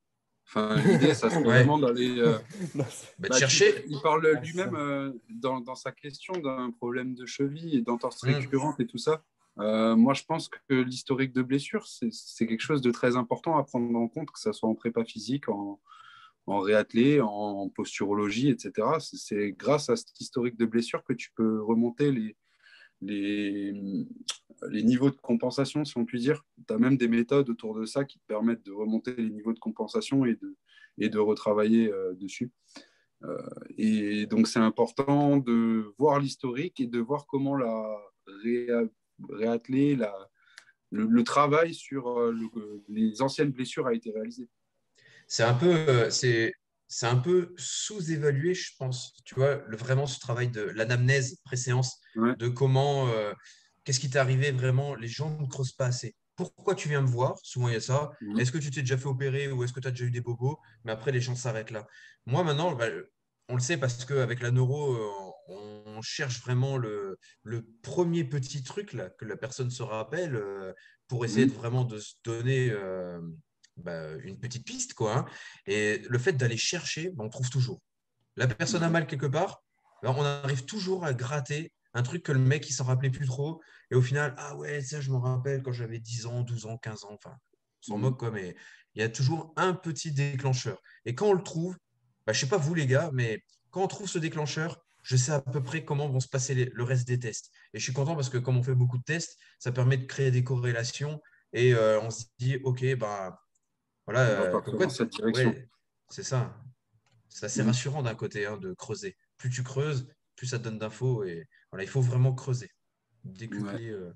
Enfin, 0.46 0.76
l'idée, 1.10 1.14
ça 1.14 1.30
serait 1.30 1.40
Ouais. 1.40 1.44
vraiment 1.64 1.78
d'aller. 1.78 2.18
euh, 2.18 2.38
bah, 2.74 2.86
bah, 3.18 3.38
chercher. 3.38 3.84
Il 3.88 4.00
parle 4.00 4.24
Ouais, 4.26 4.40
lui-même 4.40 4.74
euh, 4.76 5.10
dans 5.30 5.74
sa 5.74 5.92
question 5.92 6.34
d'un 6.34 6.70
problème 6.70 7.14
de 7.14 7.24
cheville 7.26 7.76
et 7.76 7.82
d'entorse 7.82 8.22
Mm. 8.22 8.34
récurrente 8.34 8.80
et 8.80 8.86
tout 8.86 8.98
ça. 8.98 9.24
Euh, 9.60 9.94
moi, 9.96 10.14
je 10.14 10.24
pense 10.24 10.48
que 10.48 10.74
l'historique 10.74 11.32
de 11.32 11.42
blessure, 11.42 11.86
c'est 11.86 12.46
quelque 12.46 12.60
chose 12.60 12.82
de 12.82 12.90
très 12.90 13.16
important 13.16 13.56
à 13.56 13.62
prendre 13.64 13.96
en 13.98 14.08
compte, 14.08 14.30
que 14.30 14.40
ce 14.40 14.52
soit 14.52 14.68
en 14.68 14.74
prépa 14.74 15.04
physique, 15.04 15.48
en, 15.48 15.80
en 16.46 16.58
réathlé, 16.58 17.20
en 17.20 17.68
posturologie, 17.70 18.48
etc. 18.50 18.98
C'est- 19.00 19.52
grâce 19.52 19.88
à 19.90 19.96
cet 19.96 20.20
historique 20.20 20.56
de 20.56 20.66
blessure 20.66 21.04
que 21.04 21.12
tu 21.12 21.30
peux 21.36 21.62
remonter 21.62 22.10
les, 22.12 22.36
les, 23.00 23.72
niveaux 24.82 25.10
de 25.10 25.16
compensation, 25.16 25.84
si 25.84 25.96
on 25.98 26.04
peut 26.04 26.18
dire. 26.18 26.44
Tu 26.66 26.74
as 26.74 26.78
même 26.78 26.96
des 26.96 27.08
méthodes 27.08 27.48
autour 27.50 27.74
de 27.74 27.84
ça 27.86 28.04
qui 28.04 28.18
te 28.18 28.24
permettent 28.26 28.64
de 28.64 28.72
remonter 28.72 29.14
les 29.14 29.30
niveaux 29.30 29.52
de 29.52 29.58
compensation 29.58 30.24
et 30.24 30.34
de, 30.34 30.56
et 30.98 31.08
de 31.08 31.18
retravailler 31.18 31.92
euh, 31.92 32.14
dessus. 32.14 32.50
Euh, 33.24 33.38
et 33.78 34.26
donc, 34.26 34.48
c'est 34.48 34.58
important 34.58 35.36
de 35.38 35.94
voir 35.98 36.18
l'historique 36.20 36.80
et 36.80 36.86
de 36.86 36.98
voir 36.98 37.26
comment 37.26 37.56
la 37.56 37.98
réa- 38.44 38.88
réatteler, 39.28 39.96
la, 39.96 40.12
le, 40.90 41.06
le 41.06 41.24
travail 41.24 41.74
sur 41.74 42.08
euh, 42.20 42.32
le- 42.32 42.84
les 42.88 43.22
anciennes 43.22 43.50
blessures 43.52 43.86
a 43.86 43.94
été 43.94 44.12
réalisé. 44.12 44.48
C'est 45.26 45.42
un 45.42 45.54
peu, 45.54 45.74
euh, 45.88 46.10
c'est, 46.10 46.52
c'est 46.86 47.06
un 47.06 47.16
peu 47.16 47.54
sous-évalué, 47.56 48.54
je 48.54 48.72
pense. 48.78 49.14
Tu 49.24 49.34
vois, 49.34 49.62
le, 49.66 49.76
vraiment 49.76 50.06
ce 50.06 50.20
travail 50.20 50.48
de 50.48 50.62
l'anamnèse 50.62 51.40
pré-séance, 51.44 52.00
Ouais. 52.16 52.34
de 52.36 52.48
comment, 52.48 53.08
euh, 53.08 53.32
qu'est-ce 53.84 54.00
qui 54.00 54.10
t'est 54.10 54.18
arrivé 54.18 54.52
vraiment, 54.52 54.94
les 54.94 55.08
gens 55.08 55.36
ne 55.40 55.46
creusent 55.46 55.72
pas 55.72 55.86
assez. 55.86 56.14
Pourquoi 56.36 56.74
tu 56.74 56.88
viens 56.88 57.00
me 57.00 57.06
voir? 57.06 57.38
Souvent, 57.42 57.68
il 57.68 57.74
y 57.74 57.76
a 57.76 57.80
ça. 57.80 58.10
Mhm. 58.20 58.40
Est-ce 58.40 58.52
que 58.52 58.58
tu 58.58 58.70
t'es 58.70 58.80
déjà 58.80 58.96
fait 58.98 59.06
opérer 59.06 59.50
ou 59.50 59.62
est-ce 59.64 59.72
que 59.72 59.80
tu 59.80 59.88
as 59.88 59.92
déjà 59.92 60.04
eu 60.04 60.10
des 60.10 60.20
bobos? 60.20 60.58
Mais 60.84 60.92
après, 60.92 61.12
les 61.12 61.20
gens 61.20 61.36
s'arrêtent 61.36 61.70
là. 61.70 61.86
Moi, 62.26 62.42
maintenant, 62.44 62.74
bah, 62.74 62.86
on 63.48 63.54
le 63.54 63.60
sait 63.60 63.76
parce 63.76 64.04
qu'avec 64.04 64.40
la 64.40 64.50
neuro, 64.50 64.94
on 65.96 66.02
cherche 66.02 66.40
vraiment 66.42 66.76
le, 66.76 67.18
le 67.42 67.66
premier 67.82 68.24
petit 68.24 68.62
truc 68.62 68.92
là, 68.92 69.10
que 69.10 69.24
la 69.24 69.36
personne 69.36 69.70
se 69.70 69.82
rappelle 69.82 70.36
euh, 70.36 70.72
pour 71.08 71.24
essayer 71.24 71.46
Mhm. 71.46 71.52
de 71.52 71.52
vraiment 71.54 71.84
de 71.84 71.98
se 71.98 72.14
donner 72.24 72.70
euh, 72.70 73.20
bah, 73.76 74.14
une 74.22 74.38
petite 74.38 74.64
piste. 74.66 74.94
Quoi, 74.94 75.16
hein. 75.18 75.24
Et 75.66 75.98
le 76.08 76.18
fait 76.18 76.32
d'aller 76.34 76.56
chercher, 76.56 77.10
bah, 77.10 77.24
on 77.24 77.28
trouve 77.30 77.50
toujours. 77.50 77.80
La 78.36 78.46
personne 78.48 78.82
a 78.82 78.90
mal 78.90 79.06
quelque 79.06 79.26
part, 79.26 79.64
bah, 80.02 80.14
on 80.16 80.22
arrive 80.24 80.64
toujours 80.64 81.04
à 81.04 81.14
gratter 81.14 81.72
un 81.94 82.02
truc 82.02 82.22
que 82.24 82.32
le 82.32 82.40
mec 82.40 82.68
il 82.68 82.72
s'en 82.72 82.84
rappelait 82.84 83.10
plus 83.10 83.26
trop. 83.26 83.62
Et 83.90 83.94
au 83.94 84.02
final, 84.02 84.34
ah 84.38 84.56
ouais, 84.56 84.82
ça 84.82 85.00
je 85.00 85.10
me 85.10 85.16
rappelle 85.16 85.62
quand 85.62 85.72
j'avais 85.72 86.00
10 86.00 86.26
ans, 86.26 86.42
12 86.42 86.66
ans, 86.66 86.76
15 86.78 87.04
ans, 87.04 87.12
enfin, 87.14 87.36
on 87.82 87.82
s'en 87.82 87.98
Mhm. 87.98 88.02
moque 88.02 88.18
quoi, 88.18 88.30
mais 88.30 88.56
il 88.94 89.00
y 89.02 89.04
a 89.04 89.08
toujours 89.08 89.52
un 89.56 89.74
petit 89.74 90.12
déclencheur. 90.12 90.80
Et 91.04 91.14
quand 91.14 91.28
on 91.28 91.32
le 91.34 91.42
trouve, 91.42 91.76
je 92.28 92.32
sais 92.38 92.48
pas 92.48 92.56
vous 92.58 92.74
les 92.74 92.86
gars, 92.86 93.10
mais 93.12 93.42
quand 93.70 93.82
on 93.82 93.88
trouve 93.88 94.08
ce 94.08 94.18
déclencheur, 94.18 94.83
je 95.04 95.16
sais 95.16 95.30
à 95.32 95.40
peu 95.40 95.62
près 95.62 95.84
comment 95.84 96.08
vont 96.08 96.18
se 96.18 96.28
passer 96.28 96.54
les- 96.54 96.70
le 96.72 96.82
reste 96.82 97.06
des 97.06 97.18
tests. 97.20 97.50
Et 97.72 97.78
je 97.78 97.84
suis 97.84 97.92
content 97.92 98.14
parce 98.16 98.30
que 98.30 98.38
comme 98.38 98.56
on 98.56 98.62
fait 98.62 98.74
beaucoup 98.74 98.98
de 98.98 99.04
tests, 99.04 99.38
ça 99.60 99.70
permet 99.70 99.96
de 99.98 100.06
créer 100.06 100.30
des 100.32 100.42
corrélations 100.42 101.20
et 101.52 101.74
euh, 101.74 102.00
on 102.00 102.10
se 102.10 102.24
dit, 102.38 102.56
ok, 102.64 102.96
bah 102.96 103.38
voilà, 104.06 104.20
euh, 104.28 104.50
partir 104.50 104.64
comme 104.64 104.76
quoi, 104.76 104.86
dans 104.86 104.92
cette 104.92 105.10
direction. 105.10 105.50
ouais, 105.50 105.68
c'est 106.08 106.22
ça. 106.24 106.60
C'est 107.28 107.46
assez 107.46 107.60
Mhm. 107.62 107.68
rassurant 107.68 108.02
d'un 108.02 108.14
côté 108.14 108.46
hein, 108.46 108.56
de 108.56 108.72
creuser. 108.74 109.16
Plus 109.36 109.50
tu 109.50 109.62
creuses, 109.62 110.08
plus 110.36 110.46
ça 110.48 110.58
te 110.58 110.64
donne 110.64 110.78
d'infos 110.78 111.24
et 111.24 111.46
voilà, 111.70 111.84
il 111.84 111.88
faut 111.88 112.00
vraiment 112.00 112.34
creuser, 112.34 112.70
décupler, 113.24 113.90
euh, 113.90 114.12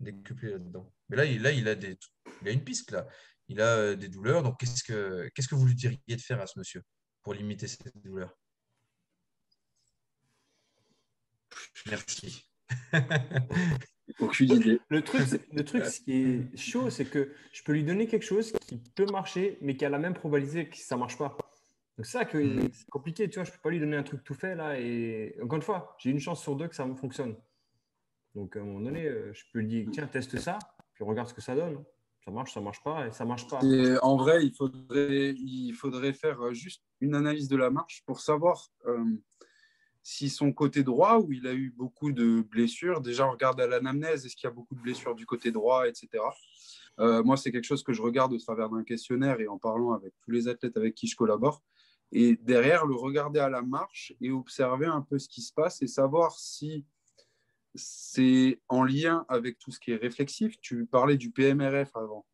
décupler 0.00 0.52
là-dedans. 0.52 0.92
Mais 1.08 1.16
là, 1.16 1.24
il, 1.24 1.42
là, 1.42 1.52
il 1.52 1.68
a 1.68 1.74
des, 1.74 1.98
il 2.40 2.48
a 2.48 2.50
une 2.52 2.64
piste 2.64 2.90
là. 2.90 3.06
Il 3.48 3.60
a 3.60 3.94
des 3.96 4.08
douleurs. 4.08 4.42
Donc, 4.42 4.58
qu'est-ce 4.58 4.82
que, 4.82 5.28
qu'est-ce 5.34 5.48
que 5.48 5.54
vous 5.54 5.66
lui 5.66 5.74
diriez 5.74 5.98
de 6.08 6.20
faire 6.20 6.40
à 6.40 6.46
ce 6.46 6.58
monsieur 6.58 6.82
pour 7.22 7.34
limiter 7.34 7.66
ses 7.68 7.78
douleurs 7.96 8.34
Merci. 11.88 12.44
Aucune 14.20 14.52
idée. 14.52 14.80
Le 14.88 15.02
truc, 15.02 15.22
le 15.52 15.64
truc, 15.64 15.84
ce 15.84 16.00
qui 16.00 16.12
est 16.12 16.56
chaud, 16.56 16.90
c'est 16.90 17.04
que 17.04 17.32
je 17.52 17.62
peux 17.62 17.72
lui 17.72 17.84
donner 17.84 18.06
quelque 18.06 18.24
chose 18.24 18.52
qui 18.66 18.78
peut 18.94 19.06
marcher, 19.06 19.58
mais 19.60 19.76
qui 19.76 19.84
a 19.84 19.88
la 19.88 19.98
même 19.98 20.14
probabilité 20.14 20.68
que 20.68 20.76
ça 20.76 20.96
marche 20.96 21.16
pas. 21.16 21.36
Donc 21.96 22.06
c'est 22.06 22.12
ça 22.18 22.24
que 22.24 22.38
Mhm. 22.38 22.70
c'est 22.72 22.88
compliqué, 22.88 23.28
tu 23.28 23.36
vois. 23.36 23.44
Je 23.44 23.52
peux 23.52 23.58
pas 23.62 23.70
lui 23.70 23.80
donner 23.80 23.96
un 23.96 24.02
truc 24.02 24.22
tout 24.24 24.34
fait 24.34 24.54
là. 24.54 24.78
Et 24.78 25.36
encore 25.42 25.56
une 25.56 25.62
fois, 25.62 25.96
j'ai 25.98 26.10
une 26.10 26.20
chance 26.20 26.42
sur 26.42 26.56
deux 26.56 26.68
que 26.68 26.74
ça 26.74 26.86
me 26.86 26.94
fonctionne. 26.94 27.36
Donc 28.34 28.56
à 28.56 28.60
un 28.60 28.64
moment 28.64 28.80
donné, 28.80 29.04
euh, 29.06 29.32
je 29.34 29.42
peux 29.52 29.60
lui 29.60 29.66
dire 29.68 29.88
tiens, 29.92 30.06
teste 30.06 30.38
ça, 30.38 30.58
puis 30.94 31.04
regarde 31.04 31.28
ce 31.28 31.34
que 31.34 31.42
ça 31.42 31.54
donne. 31.54 31.82
Ça 32.24 32.30
marche, 32.30 32.54
ça 32.54 32.60
marche 32.60 32.82
pas, 32.84 33.06
et 33.08 33.10
ça 33.10 33.24
marche 33.24 33.48
pas. 33.48 33.60
Et 33.64 33.96
en 34.00 34.16
vrai, 34.16 34.44
il 34.46 34.54
faudrait, 34.54 35.34
il 35.36 35.72
faudrait 35.72 36.12
faire 36.12 36.40
euh, 36.40 36.52
juste 36.54 36.82
une 37.00 37.14
analyse 37.16 37.48
de 37.48 37.56
la 37.56 37.68
marche 37.68 38.02
pour 38.06 38.20
savoir 38.20 38.68
euh, 38.86 39.04
si 40.02 40.28
son 40.28 40.52
côté 40.52 40.82
droit, 40.82 41.18
où 41.18 41.32
il 41.32 41.46
a 41.46 41.54
eu 41.54 41.70
beaucoup 41.70 42.12
de 42.12 42.40
blessures, 42.40 43.00
déjà 43.00 43.26
on 43.26 43.32
regarde 43.32 43.60
à 43.60 43.66
l'anamnèse, 43.66 44.26
est-ce 44.26 44.34
qu'il 44.34 44.48
y 44.48 44.50
a 44.50 44.54
beaucoup 44.54 44.74
de 44.74 44.80
blessures 44.80 45.14
du 45.14 45.26
côté 45.26 45.52
droit, 45.52 45.86
etc. 45.88 46.24
Euh, 46.98 47.22
moi, 47.22 47.36
c'est 47.36 47.52
quelque 47.52 47.64
chose 47.64 47.82
que 47.82 47.92
je 47.92 48.02
regarde 48.02 48.32
au 48.32 48.38
travers 48.38 48.68
d'un 48.68 48.84
questionnaire 48.84 49.40
et 49.40 49.48
en 49.48 49.58
parlant 49.58 49.92
avec 49.92 50.12
tous 50.24 50.30
les 50.30 50.48
athlètes 50.48 50.76
avec 50.76 50.94
qui 50.94 51.06
je 51.06 51.16
collabore. 51.16 51.62
Et 52.10 52.36
derrière, 52.36 52.84
le 52.84 52.94
regarder 52.94 53.40
à 53.40 53.48
la 53.48 53.62
marche 53.62 54.12
et 54.20 54.30
observer 54.30 54.86
un 54.86 55.00
peu 55.00 55.18
ce 55.18 55.28
qui 55.28 55.40
se 55.40 55.52
passe 55.52 55.80
et 55.80 55.86
savoir 55.86 56.38
si 56.38 56.84
c'est 57.74 58.60
en 58.68 58.84
lien 58.84 59.24
avec 59.28 59.58
tout 59.58 59.70
ce 59.70 59.80
qui 59.80 59.92
est 59.92 59.96
réflexif. 59.96 60.60
Tu 60.60 60.84
parlais 60.84 61.16
du 61.16 61.30
PMRF 61.30 61.96
avant. 61.96 62.26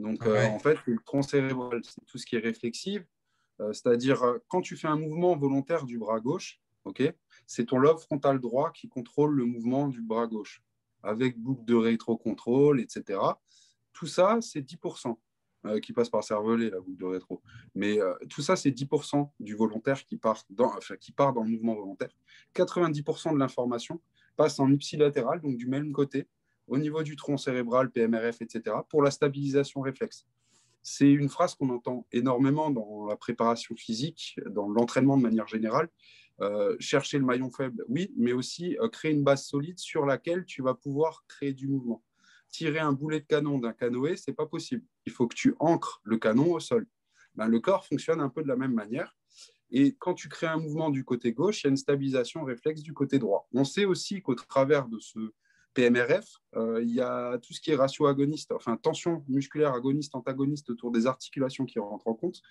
Donc, 0.00 0.26
euh, 0.26 0.44
en 0.46 0.58
fait, 0.58 0.78
le 0.86 0.98
tronc 1.04 1.22
cérébral, 1.22 1.82
c'est 1.84 2.04
tout 2.06 2.18
ce 2.18 2.26
qui 2.26 2.34
est 2.34 2.40
réflexif. 2.40 3.04
Euh, 3.60 3.72
C'est-à-dire, 3.72 4.38
quand 4.48 4.62
tu 4.62 4.76
fais 4.76 4.88
un 4.88 4.98
mouvement 4.98 5.36
volontaire 5.36 5.84
du 5.84 5.98
bras 5.98 6.18
gauche, 6.18 6.60
ok, 6.84 7.02
c'est 7.46 7.66
ton 7.66 7.78
lobe 7.78 7.98
frontal 7.98 8.40
droit 8.40 8.70
qui 8.72 8.88
contrôle 8.88 9.34
le 9.34 9.44
mouvement 9.44 9.88
du 9.88 10.02
bras 10.02 10.26
gauche, 10.26 10.62
avec 11.02 11.38
boucle 11.38 11.64
de 11.64 11.74
rétro-contrôle, 11.74 12.80
etc. 12.80 13.20
Tout 13.92 14.06
ça, 14.06 14.38
c'est 14.40 14.60
10% 14.60 15.16
euh, 15.64 15.78
qui 15.78 15.92
passe 15.92 16.08
par 16.08 16.24
cervelet, 16.24 16.70
la 16.70 16.80
boucle 16.80 16.98
de 16.98 17.04
rétro. 17.04 17.40
Mais 17.74 18.00
euh, 18.00 18.14
tout 18.28 18.42
ça, 18.42 18.56
c'est 18.56 18.70
10% 18.70 19.30
du 19.38 19.54
volontaire 19.54 20.04
qui 20.04 20.16
part, 20.16 20.42
dans, 20.50 20.76
enfin, 20.76 20.96
qui 20.96 21.12
part 21.12 21.32
dans 21.32 21.42
le 21.42 21.50
mouvement 21.50 21.74
volontaire. 21.74 22.10
90% 22.54 23.34
de 23.34 23.38
l'information 23.38 24.00
passe 24.36 24.58
en 24.58 24.70
ipsilatéral, 24.72 25.40
donc 25.40 25.56
du 25.56 25.68
même 25.68 25.92
côté, 25.92 26.26
au 26.66 26.78
niveau 26.78 27.02
du 27.02 27.16
tronc 27.16 27.36
cérébral, 27.36 27.90
PMRF, 27.90 28.42
etc., 28.42 28.76
pour 28.88 29.02
la 29.02 29.10
stabilisation 29.10 29.80
réflexe. 29.82 30.26
C'est 30.82 31.10
une 31.10 31.28
phrase 31.28 31.54
qu'on 31.54 31.70
entend 31.70 32.06
énormément 32.10 32.70
dans 32.70 33.06
la 33.06 33.16
préparation 33.16 33.76
physique, 33.76 34.40
dans 34.46 34.68
l'entraînement 34.68 35.16
de 35.16 35.22
manière 35.22 35.46
générale. 35.46 35.88
Euh, 36.42 36.74
chercher 36.80 37.18
le 37.18 37.24
maillon 37.24 37.52
faible, 37.52 37.84
oui, 37.88 38.12
mais 38.16 38.32
aussi 38.32 38.76
euh, 38.80 38.88
créer 38.88 39.12
une 39.12 39.22
base 39.22 39.44
solide 39.44 39.78
sur 39.78 40.04
laquelle 40.04 40.44
tu 40.44 40.60
vas 40.60 40.74
pouvoir 40.74 41.24
créer 41.28 41.52
du 41.52 41.68
mouvement. 41.68 42.02
Tirer 42.50 42.80
un 42.80 42.92
boulet 42.92 43.20
de 43.20 43.26
canon 43.26 43.60
d'un 43.60 43.72
canoë, 43.72 44.16
c'est 44.16 44.32
pas 44.32 44.46
possible. 44.46 44.84
Il 45.06 45.12
faut 45.12 45.28
que 45.28 45.36
tu 45.36 45.54
ancres 45.60 46.00
le 46.02 46.18
canon 46.18 46.52
au 46.52 46.58
sol. 46.58 46.88
Ben, 47.36 47.46
le 47.46 47.60
corps 47.60 47.86
fonctionne 47.86 48.20
un 48.20 48.28
peu 48.28 48.42
de 48.42 48.48
la 48.48 48.56
même 48.56 48.74
manière. 48.74 49.16
Et 49.70 49.94
quand 49.94 50.14
tu 50.14 50.28
crées 50.28 50.48
un 50.48 50.58
mouvement 50.58 50.90
du 50.90 51.04
côté 51.04 51.32
gauche, 51.32 51.62
il 51.62 51.66
y 51.66 51.68
a 51.68 51.70
une 51.70 51.76
stabilisation 51.76 52.42
réflexe 52.42 52.82
du 52.82 52.92
côté 52.92 53.20
droit. 53.20 53.48
On 53.54 53.64
sait 53.64 53.84
aussi 53.84 54.20
qu'au 54.20 54.34
travers 54.34 54.88
de 54.88 54.98
ce 54.98 55.32
PMRF, 55.74 56.26
euh, 56.56 56.82
il 56.82 56.90
y 56.90 57.00
a 57.00 57.38
tout 57.38 57.54
ce 57.54 57.60
qui 57.60 57.70
est 57.70 57.76
ratio 57.76 58.06
agoniste, 58.06 58.50
enfin 58.52 58.76
tension 58.76 59.24
musculaire 59.28 59.72
agoniste, 59.72 60.14
antagoniste 60.16 60.68
autour 60.70 60.90
des 60.90 61.06
articulations 61.06 61.66
qui 61.66 61.78
rentrent 61.78 62.08
en 62.08 62.14
compte, 62.14 62.42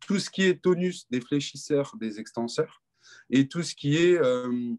tout 0.00 0.18
ce 0.18 0.28
qui 0.28 0.42
est 0.42 0.60
tonus 0.60 1.08
des 1.10 1.20
fléchisseurs, 1.20 1.94
des 1.98 2.20
extenseurs, 2.20 2.82
et 3.30 3.48
tout 3.48 3.62
ce 3.62 3.74
qui 3.74 3.96
est 3.96 4.18
euh, 4.18 4.74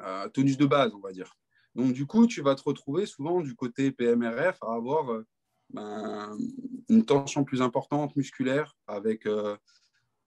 euh, 0.00 0.28
tonus 0.28 0.56
de 0.56 0.66
base, 0.66 0.92
on 0.94 1.00
va 1.00 1.12
dire. 1.12 1.36
Donc 1.74 1.92
du 1.92 2.06
coup, 2.06 2.26
tu 2.26 2.42
vas 2.42 2.54
te 2.54 2.62
retrouver 2.62 3.06
souvent 3.06 3.40
du 3.40 3.54
côté 3.54 3.92
PMRF 3.92 4.62
à 4.62 4.74
avoir 4.74 5.12
euh, 5.12 5.26
ben, 5.70 6.36
une 6.88 7.04
tension 7.04 7.44
plus 7.44 7.62
importante 7.62 8.14
musculaire 8.16 8.76
avec... 8.86 9.28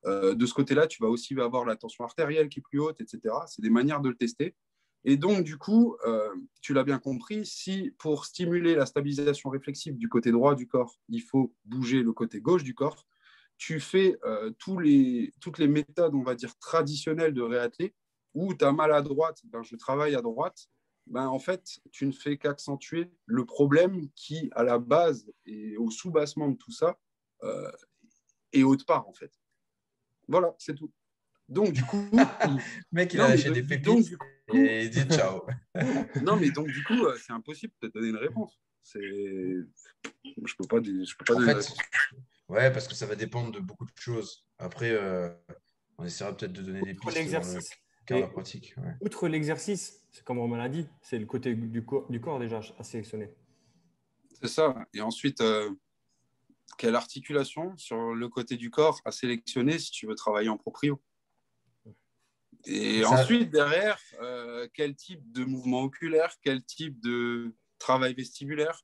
De 0.05 0.46
ce 0.46 0.53
côté-là, 0.53 0.88
tu 0.88 1.03
vas 1.03 1.10
aussi 1.10 1.38
avoir 1.38 1.65
la 1.65 1.75
tension 1.75 2.05
artérielle 2.05 2.48
qui 2.48 2.60
est 2.60 2.62
plus 2.62 2.79
haute, 2.79 3.01
etc. 3.01 3.36
C'est 3.48 3.62
des 3.62 3.69
manières 3.69 4.00
de 4.00 4.08
le 4.08 4.15
tester. 4.15 4.55
Et 5.03 5.17
donc, 5.17 5.43
du 5.43 5.58
coup, 5.58 5.98
tu 6.62 6.74
l'as 6.74 6.86
bien 6.86 7.00
compris, 7.00 7.46
si 7.46 7.93
pour 8.00 8.24
stimuler 8.24 8.75
la 8.75 8.86
stabilisation 8.86 9.50
réflexive 9.50 9.98
du 9.98 10.08
côté 10.08 10.31
droit 10.31 10.55
du 10.55 10.67
corps, 10.67 10.96
il 11.10 11.22
faut 11.22 11.53
bouger 11.65 12.01
le 12.01 12.13
côté 12.13 12.39
gauche 12.39 12.63
du 12.63 12.74
corps, 12.74 13.05
tu 13.59 13.81
fais 13.81 14.17
euh, 14.23 14.51
tous 14.57 14.79
les, 14.79 15.33
toutes 15.41 15.59
les 15.59 15.67
méthodes, 15.67 16.15
on 16.15 16.23
va 16.23 16.33
dire, 16.33 16.57
traditionnelles 16.59 17.33
de 17.33 17.41
réathlé, 17.41 17.93
où 18.33 18.53
tu 18.53 18.63
as 18.63 18.71
mal 18.71 18.91
à 18.93 19.01
droite, 19.01 19.41
ben, 19.43 19.61
je 19.63 19.75
travaille 19.75 20.15
à 20.15 20.21
droite, 20.21 20.69
ben, 21.07 21.27
en 21.27 21.39
fait, 21.39 21.79
tu 21.91 22.07
ne 22.07 22.13
fais 22.13 22.37
qu'accentuer 22.37 23.11
le 23.25 23.45
problème 23.45 24.09
qui, 24.15 24.49
à 24.55 24.63
la 24.63 24.79
base 24.79 25.29
et 25.45 25.75
au 25.75 25.91
sous-bassement 25.91 26.47
de 26.47 26.55
tout 26.55 26.71
ça, 26.71 26.97
euh, 27.43 27.69
est 28.53 28.63
autre 28.63 28.85
part, 28.85 29.07
en 29.09 29.13
fait. 29.13 29.31
Voilà, 30.29 30.55
c'est 30.57 30.75
tout. 30.75 30.91
Donc, 31.49 31.73
du 31.73 31.83
coup. 31.83 32.09
mec, 32.93 33.13
il 33.13 33.19
a 33.19 33.27
lâché 33.27 33.51
des 33.51 33.63
pépites 33.63 34.13
et 34.53 34.85
il 34.85 34.89
dit 34.89 35.03
ciao. 35.13 35.45
non, 36.23 36.37
mais 36.37 36.51
donc, 36.51 36.67
du 36.67 36.83
coup, 36.85 37.05
euh, 37.05 37.17
c'est 37.17 37.33
impossible 37.33 37.73
de 37.81 37.89
donner 37.89 38.07
une 38.07 38.15
réponse. 38.15 38.57
Je 38.85 39.65
peux 40.57 40.67
pas, 40.67 40.81
je 40.81 41.17
peux 41.17 41.25
pas 41.25 41.33
donner 41.33 41.51
une 41.51 41.57
réponse. 41.57 41.77
Ouais, 42.50 42.72
parce 42.74 42.88
que 42.88 42.96
ça 42.96 43.06
va 43.06 43.15
dépendre 43.15 43.51
de 43.51 43.60
beaucoup 43.60 43.86
de 43.86 43.91
choses. 43.96 44.44
Après, 44.58 44.89
euh, 44.89 45.29
on 46.00 46.06
essaiera 46.06 46.36
peut-être 46.36 46.51
de 46.51 46.63
donner 46.63 46.82
des 46.82 46.96
pistes. 46.96 47.15
l'exercice. 47.15 47.72
pratique. 48.34 48.75
Outre 49.01 49.27
l'exercice, 49.27 50.01
c'est 50.12 50.24
comme 50.24 50.39
Romain 50.39 50.58
l'a 50.58 50.68
dit, 50.68 50.88
c'est 51.01 51.20
le 51.20 51.27
côté 51.27 51.53
du 51.53 51.86
corps, 51.86 52.10
du 52.10 52.20
corps 52.20 52.39
déjà 52.39 52.60
à 52.79 52.84
sélectionner. 52.84 53.29
C'est 54.41 54.48
ça. 54.48 54.88
Et 54.96 55.01
ensuite, 55.01 55.41
euh, 55.41 55.70
quelle 56.79 56.96
articulation 56.96 57.77
sur 57.77 58.15
le 58.15 58.27
côté 58.29 58.58
du 58.58 58.72
corps 58.72 59.00
à 59.06 59.12
sélectionner 59.12 59.77
si 59.77 59.91
tu 59.91 60.08
veux 60.08 60.15
travailler 60.15 60.50
en 60.50 60.58
proprio? 60.58 61.00
Et 62.65 63.06
ensuite, 63.06 63.51
derrière, 63.51 64.01
euh, 64.22 64.68
quel 64.74 64.96
type 64.96 65.32
de 65.32 65.46
mouvement 65.46 65.84
oculaire, 65.84 66.36
quel 66.41 66.63
type 66.63 67.00
de 67.00 67.56
travail 67.77 68.15
vestibulaire, 68.15 68.82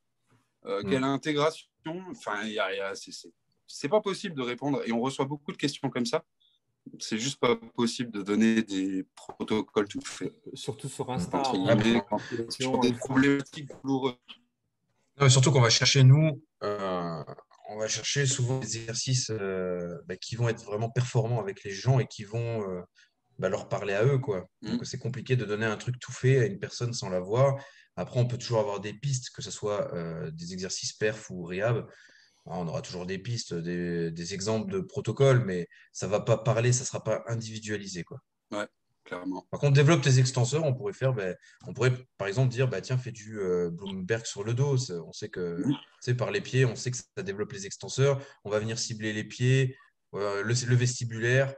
hmm. 0.63 0.87
quelle 0.87 1.03
intégration? 1.03 1.67
Enfin, 2.11 2.43
il 2.43 2.53
y 2.53 2.59
a, 2.59 2.93
c'est 2.95 3.11
pas 3.89 4.01
possible 4.01 4.35
de 4.35 4.41
répondre. 4.41 4.81
Et 4.85 4.91
on 4.91 5.01
reçoit 5.01 5.25
beaucoup 5.25 5.51
de 5.51 5.57
questions 5.57 5.89
comme 5.89 6.05
ça. 6.05 6.23
C'est 6.99 7.17
juste 7.17 7.39
pas 7.39 7.55
possible 7.55 8.11
de 8.11 8.21
donner 8.21 8.61
des 8.61 9.05
protocoles 9.15 9.87
tout 9.87 10.01
faits. 10.01 10.33
Surtout 10.53 10.87
sur 10.87 11.09
Insta. 11.11 11.43
sur 12.49 12.79
des 12.79 12.93
problématiques 12.93 13.69
douloureuses. 13.83 14.17
surtout 15.29 15.51
qu'on 15.51 15.61
va 15.61 15.69
chercher, 15.69 16.03
nous, 16.03 16.43
euh, 16.63 17.23
on 17.69 17.79
va 17.79 17.87
chercher 17.87 18.25
souvent 18.25 18.59
des 18.59 18.77
exercices 18.77 19.31
euh, 19.31 19.97
bah, 20.05 20.15
qui 20.15 20.35
vont 20.35 20.47
être 20.47 20.63
vraiment 20.63 20.89
performants 20.89 21.39
avec 21.39 21.63
les 21.63 21.71
gens 21.71 21.99
et 21.99 22.05
qui 22.05 22.23
vont 22.23 22.69
euh, 22.69 22.81
bah, 23.39 23.49
leur 23.49 23.67
parler 23.67 23.93
à 23.93 24.05
eux. 24.05 24.19
Quoi. 24.19 24.47
Mmh. 24.61 24.71
Donc, 24.71 24.85
c'est 24.85 24.99
compliqué 24.99 25.35
de 25.35 25.45
donner 25.45 25.65
un 25.65 25.77
truc 25.77 25.99
tout 25.99 26.13
fait 26.13 26.39
à 26.39 26.45
une 26.45 26.59
personne 26.59 26.93
sans 26.93 27.09
la 27.09 27.19
voir. 27.19 27.55
Après, 27.95 28.19
on 28.19 28.27
peut 28.27 28.37
toujours 28.37 28.59
avoir 28.59 28.79
des 28.79 28.93
pistes, 28.93 29.31
que 29.33 29.41
ce 29.41 29.51
soit 29.51 29.89
des 30.31 30.51
exercices 30.51 30.91
perf 30.91 31.29
ou 31.31 31.43
réhab. 31.43 31.87
Ah, 32.47 32.59
on 32.59 32.67
aura 32.67 32.81
toujours 32.81 33.07
des 33.07 33.17
pistes, 33.17 33.53
des, 33.55 34.33
exemples 34.33 34.71
de 34.71 34.79
protocoles, 34.79 35.43
mais 35.43 35.67
ça 35.91 36.05
ne 36.05 36.11
va 36.11 36.19
pas 36.19 36.37
parler, 36.37 36.73
ça 36.73 36.81
ne 36.81 36.85
sera 36.85 37.03
pas 37.03 37.23
individualisé. 37.27 38.03
Quoi. 38.03 38.19
Ouais, 38.51 38.67
clairement. 39.03 39.47
Par 39.49 39.59
contre, 39.59 39.73
développe 39.73 40.01
tes 40.01 40.19
extenseurs, 40.19 40.63
on 40.63 40.75
pourrait 40.75 40.93
faire, 40.93 41.13
ben, 41.13 41.35
on 41.65 41.73
pourrait 41.73 41.93
par 42.19 42.27
exemple 42.27 42.51
dire, 42.51 42.67
bah, 42.67 42.81
tiens, 42.81 42.99
fais 42.99 43.11
du 43.11 43.39
euh, 43.39 43.71
Bloomberg 43.71 44.25
sur 44.25 44.43
le 44.43 44.53
dos. 44.53 44.77
On 44.91 45.11
sait 45.11 45.29
que 45.29 45.63
c'est 46.01 46.15
par 46.15 46.29
les 46.29 46.41
pieds, 46.41 46.65
on 46.65 46.75
sait 46.75 46.91
que 46.91 46.97
ça 46.97 47.23
développe 47.23 47.51
les 47.51 47.65
extenseurs. 47.65 48.21
On 48.43 48.51
va 48.51 48.59
venir 48.59 48.77
cibler 48.77 49.11
les 49.11 49.23
pieds, 49.23 49.75
euh, 50.13 50.43
le, 50.43 50.75
vestibulaire. 50.75 51.55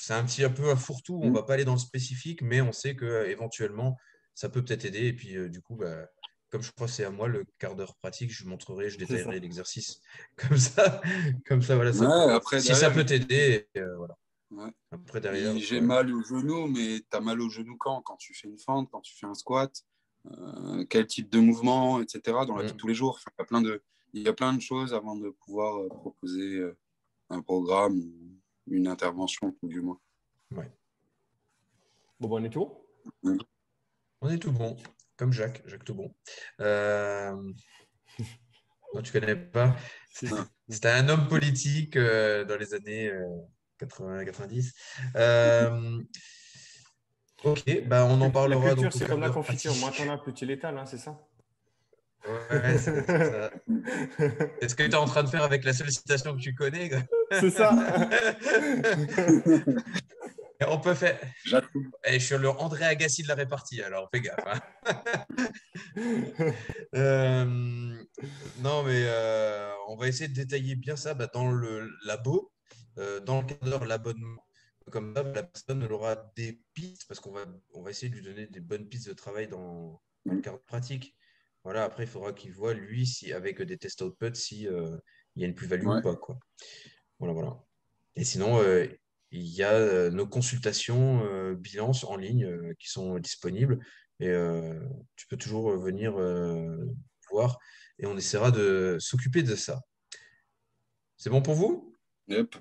C'est 0.00 0.14
un 0.14 0.24
petit 0.24 0.42
un 0.42 0.50
peu 0.50 0.70
un 0.70 0.76
fourre-tout. 0.76 1.20
On 1.22 1.30
ne 1.30 1.34
va 1.34 1.44
pas 1.44 1.54
aller 1.54 1.64
dans 1.64 1.72
le 1.72 1.78
spécifique, 1.78 2.42
mais 2.42 2.60
on 2.60 2.72
sait 2.72 2.96
que 2.96 3.26
éventuellement, 3.26 3.96
ça 4.34 4.48
peut 4.48 4.64
peut-être 4.64 4.84
aider. 4.84 5.06
Et 5.06 5.12
puis, 5.12 5.36
euh, 5.36 5.48
du 5.48 5.60
coup, 5.60 5.76
bah, 5.76 6.08
comme 6.54 6.62
je 6.62 6.70
crois 6.70 6.86
que 6.86 6.92
c'est 6.92 7.02
à 7.02 7.10
moi 7.10 7.26
le 7.26 7.44
quart 7.58 7.74
d'heure 7.74 7.96
pratique, 7.96 8.30
je 8.30 8.46
montrerai, 8.46 8.88
je 8.88 8.96
détaillerai 8.96 9.40
l'exercice. 9.40 10.00
Comme 10.36 10.56
ça, 10.56 11.00
comme 11.48 11.62
ça, 11.62 11.74
voilà. 11.74 12.32
après, 12.32 12.60
si 12.60 12.76
ça 12.76 12.92
peut 12.92 13.04
t'aider, 13.04 13.68
euh, 13.76 13.96
voilà. 13.96 14.16
Après, 14.92 15.20
derrière. 15.20 15.58
J'ai 15.58 15.80
mal 15.80 16.14
au 16.14 16.22
genou, 16.22 16.68
mais 16.68 17.00
tu 17.00 17.16
as 17.16 17.20
mal 17.20 17.40
au 17.40 17.50
genou 17.50 17.76
quand? 17.76 18.02
Quand 18.02 18.16
tu 18.18 18.34
fais 18.34 18.46
une 18.46 18.60
fente, 18.60 18.88
quand 18.92 19.00
tu 19.00 19.16
fais 19.16 19.26
un 19.26 19.34
squat, 19.34 19.84
euh, 20.26 20.84
quel 20.88 21.08
type 21.08 21.28
de 21.28 21.40
mouvement, 21.40 22.00
etc. 22.00 22.20
Dans 22.46 22.54
la 22.54 22.62
vie 22.62 22.68
de 22.68 22.74
mm. 22.74 22.76
tous 22.76 22.86
les 22.86 22.94
jours. 22.94 23.18
il, 23.26 23.32
y 23.36 23.42
a 23.42 23.44
plein 23.46 23.60
de, 23.60 23.82
il 24.12 24.22
y 24.22 24.28
a 24.28 24.32
plein 24.32 24.52
de 24.52 24.60
choses 24.60 24.94
avant 24.94 25.16
de 25.16 25.30
pouvoir 25.30 25.82
euh, 25.82 25.88
proposer 25.88 26.62
un 27.30 27.42
programme 27.42 27.98
ou 27.98 28.40
une 28.68 28.86
intervention, 28.86 29.50
tout 29.58 29.66
du 29.66 29.80
moins. 29.80 29.98
Ouais. 30.52 30.70
Bon, 32.20 32.28
bon, 32.28 32.40
on 32.40 32.44
est 32.44 32.50
tout? 32.50 32.70
On 34.20 34.28
est 34.28 34.38
tout 34.38 34.52
bon. 34.52 34.76
Comme 35.16 35.32
Jacques, 35.32 35.62
Jacques 35.66 35.84
Toubon. 35.84 36.14
Euh... 36.60 37.34
Non, 38.94 39.02
tu 39.02 39.12
connais 39.12 39.36
pas. 39.36 39.76
C'était 40.10 40.88
un 40.88 41.08
homme 41.08 41.26
politique 41.26 41.96
euh, 41.96 42.44
dans 42.44 42.56
les 42.56 42.74
années 42.74 43.10
80-90. 43.80 44.72
Euh, 45.16 45.70
euh, 45.70 46.02
ok, 47.42 47.86
bah, 47.88 48.06
on 48.08 48.20
en 48.20 48.30
parlera. 48.30 48.68
La 48.68 48.74
culture, 48.74 48.92
c'est 48.92 49.06
comme 49.06 49.20
la 49.20 49.30
confiture. 49.30 49.74
Moins 49.76 49.90
t'en 49.90 50.12
as, 50.12 50.18
plus 50.18 50.32
tu 50.32 50.46
l'étales, 50.46 50.78
hein, 50.78 50.86
c'est 50.86 50.98
ça? 50.98 51.18
Ouais, 52.26 52.78
c'est 52.78 53.04
ça. 53.04 53.50
Est-ce 54.60 54.74
que 54.76 54.84
tu 54.84 54.90
es 54.90 54.94
en 54.94 55.06
train 55.06 55.24
de 55.24 55.28
faire 55.28 55.42
avec 55.42 55.64
la 55.64 55.72
sollicitation 55.72 56.34
que 56.36 56.40
tu 56.40 56.54
connais 56.54 56.90
C'est 57.32 57.50
ça. 57.50 57.72
On 60.60 60.78
peut 60.78 60.94
faire. 60.94 61.20
Et 62.04 62.18
je 62.18 62.24
suis 62.24 62.38
le 62.38 62.48
André 62.48 62.84
Agassi 62.84 63.22
de 63.22 63.28
la 63.28 63.34
répartie, 63.34 63.82
alors 63.82 64.08
fais 64.12 64.20
gaffe. 64.20 64.44
Hein. 64.46 64.60
Euh, 66.94 67.44
non, 67.44 68.82
mais 68.84 69.04
euh, 69.06 69.72
on 69.88 69.96
va 69.96 70.08
essayer 70.08 70.28
de 70.28 70.34
détailler 70.34 70.74
bien 70.76 70.96
ça 70.96 71.14
bah, 71.14 71.28
dans 71.32 71.50
le 71.50 71.90
labo, 72.04 72.52
euh, 72.98 73.20
dans 73.20 73.40
le 73.40 73.46
cadre 73.46 73.80
de 73.80 73.84
l'abonnement. 73.86 74.44
Comme 74.90 75.14
ça, 75.14 75.22
la 75.22 75.42
personne 75.42 75.84
aura 75.90 76.16
des 76.36 76.60
pistes 76.72 77.06
parce 77.08 77.20
qu'on 77.20 77.32
va, 77.32 77.46
on 77.72 77.82
va 77.82 77.90
essayer 77.90 78.10
de 78.10 78.16
lui 78.16 78.22
donner 78.22 78.46
des 78.46 78.60
bonnes 78.60 78.88
pistes 78.88 79.08
de 79.08 79.12
travail 79.12 79.48
dans, 79.48 80.00
le 80.24 80.40
cadre 80.40 80.60
pratique. 80.66 81.16
Voilà, 81.64 81.84
après, 81.84 82.04
il 82.04 82.08
faudra 82.08 82.32
qu'il 82.32 82.52
voit, 82.52 82.74
lui, 82.74 83.06
si, 83.06 83.32
avec 83.32 83.62
des 83.62 83.78
tests 83.78 84.02
output, 84.02 84.34
s'il 84.34 84.70
il 85.36 85.42
y 85.42 85.44
a 85.44 85.48
une 85.48 85.54
plus-value 85.54 85.86
ou 85.86 86.00
pas. 86.02 86.16
Quoi. 86.16 86.38
Voilà, 87.18 87.34
voilà. 87.34 87.64
Et 88.16 88.24
sinon, 88.24 88.60
il 89.34 89.48
y 89.48 89.64
a 89.64 89.72
euh, 89.72 90.10
nos 90.10 90.26
consultations 90.26 91.24
euh, 91.24 91.54
bilance 91.54 92.04
en 92.04 92.16
ligne 92.16 92.44
euh, 92.44 92.72
qui 92.78 92.88
sont 92.88 93.18
disponibles. 93.18 93.84
Et 94.20 94.32
tu 95.16 95.26
peux 95.26 95.36
toujours 95.36 95.76
venir 95.76 96.14
voir 97.32 97.58
et 97.98 98.06
on 98.06 98.16
essaiera 98.16 98.52
de 98.52 98.96
s'occuper 99.00 99.42
de 99.42 99.56
ça. 99.56 99.80
C'est 101.16 101.30
bon 101.30 101.42
pour 101.42 101.54
vous? 101.54 101.92
Yep. 102.28 102.54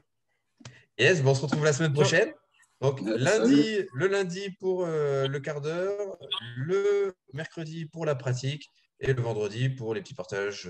Yes, 0.98 1.22
bon, 1.22 1.30
on 1.30 1.36
se 1.36 1.44
retrouve 1.44 1.64
la 1.64 1.72
semaine 1.72 1.94
prochaine. 1.94 2.34
Donc 2.82 3.02
lundi, 3.02 3.86
le 3.94 4.08
lundi 4.08 4.50
pour 4.60 4.88
le 4.88 5.38
quart 5.38 5.62
d'heure, 5.62 6.18
le 6.58 7.14
mercredi 7.34 7.86
pour 7.86 8.04
la 8.04 8.16
pratique 8.16 8.68
et 9.00 9.14
le 9.14 9.22
vendredi 9.22 9.70
pour 9.70 9.94
les 9.94 10.02
petits 10.02 10.16
partages 10.16 10.68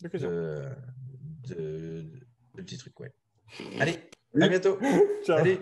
de, 0.00 0.70
de, 1.48 2.06
petits 2.56 2.78
trucs. 2.78 2.98
Ouais. 3.00 3.12
Allez, 3.80 3.98
à 4.40 4.48
bientôt. 4.48 4.78
Ciao. 5.24 5.38
Allez. 5.38 5.60